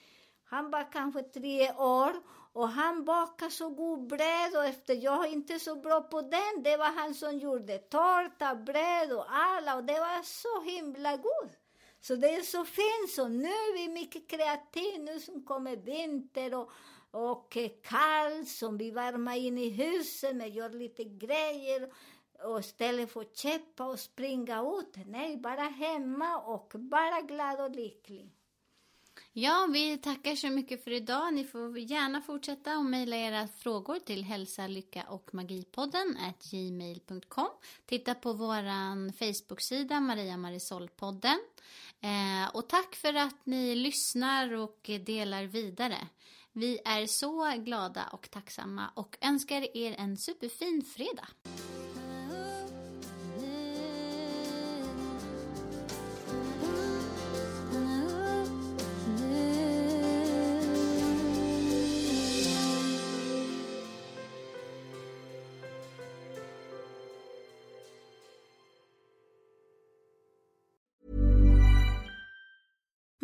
han 0.52 0.70
var 0.70 0.92
kanske 0.92 1.22
tre 1.22 1.72
år 1.72 2.12
och 2.52 2.68
han 2.68 3.04
bakade 3.04 3.50
så 3.50 3.68
god 3.68 4.06
bröd 4.06 4.56
och 4.56 4.64
efter 4.64 4.94
jag 4.94 5.26
är 5.26 5.32
inte 5.32 5.58
så 5.58 5.76
bra 5.76 6.00
på 6.00 6.20
den, 6.20 6.62
det 6.62 6.76
var 6.76 6.92
han 7.00 7.14
som 7.14 7.38
gjorde 7.38 7.78
tårta, 7.78 8.54
bröd 8.54 9.12
och 9.12 9.24
alla 9.28 9.76
och 9.76 9.84
det 9.84 10.00
var 10.00 10.22
så 10.22 10.70
himla 10.70 11.16
god. 11.16 11.50
Så 12.00 12.14
det 12.14 12.34
är 12.34 12.42
så 12.42 12.64
fint 12.64 13.10
så 13.10 13.28
nu 13.28 13.48
är 13.48 13.74
vi 13.74 13.88
mycket 13.88 14.28
kreativa 14.28 15.04
nu 15.04 15.20
som 15.20 15.44
kommer 15.44 15.76
vinter 15.76 16.54
och, 16.54 16.70
och 17.10 17.56
kallt 17.82 18.48
som 18.48 18.78
vi 18.78 18.90
värmer 18.90 19.36
in 19.36 19.58
i 19.58 19.68
huset 19.68 20.36
men 20.36 20.52
gör 20.52 20.70
lite 20.70 21.04
grejer 21.04 21.92
och 22.44 22.60
istället 22.60 23.12
för 23.12 23.20
att 23.20 23.36
käppa 23.36 23.84
och 23.84 23.98
springa 23.98 24.62
ut, 24.62 25.06
nej, 25.06 25.36
bara 25.36 25.62
hemma 25.62 26.38
och 26.38 26.72
bara 26.74 27.20
glad 27.20 27.60
och 27.60 27.76
lycklig. 27.76 28.41
Ja, 29.34 29.68
vi 29.72 29.98
tackar 29.98 30.36
så 30.36 30.50
mycket 30.50 30.84
för 30.84 30.90
idag. 30.90 31.34
Ni 31.34 31.44
får 31.44 31.78
gärna 31.78 32.20
fortsätta 32.20 32.78
och 32.78 32.84
mejla 32.84 33.16
era 33.16 33.48
frågor 33.48 33.98
till 33.98 34.24
hälsa, 34.24 34.66
lycka 34.66 35.02
och 35.02 35.34
magipodden 35.34 36.16
gmail.com. 36.50 37.48
Titta 37.86 38.14
på 38.14 38.32
vår 38.32 39.12
Facebook-sida 39.12 40.00
Maria 40.00 40.36
Marisol-podden. 40.36 41.38
Eh, 42.00 42.56
och 42.56 42.68
tack 42.68 42.94
för 42.94 43.14
att 43.14 43.46
ni 43.46 43.74
lyssnar 43.74 44.52
och 44.52 44.90
delar 45.06 45.44
vidare. 45.44 45.98
Vi 46.52 46.78
är 46.84 47.06
så 47.06 47.62
glada 47.64 48.04
och 48.12 48.30
tacksamma 48.30 48.90
och 48.94 49.16
önskar 49.20 49.76
er 49.76 49.94
en 49.98 50.16
superfin 50.16 50.82
fredag. 50.96 51.28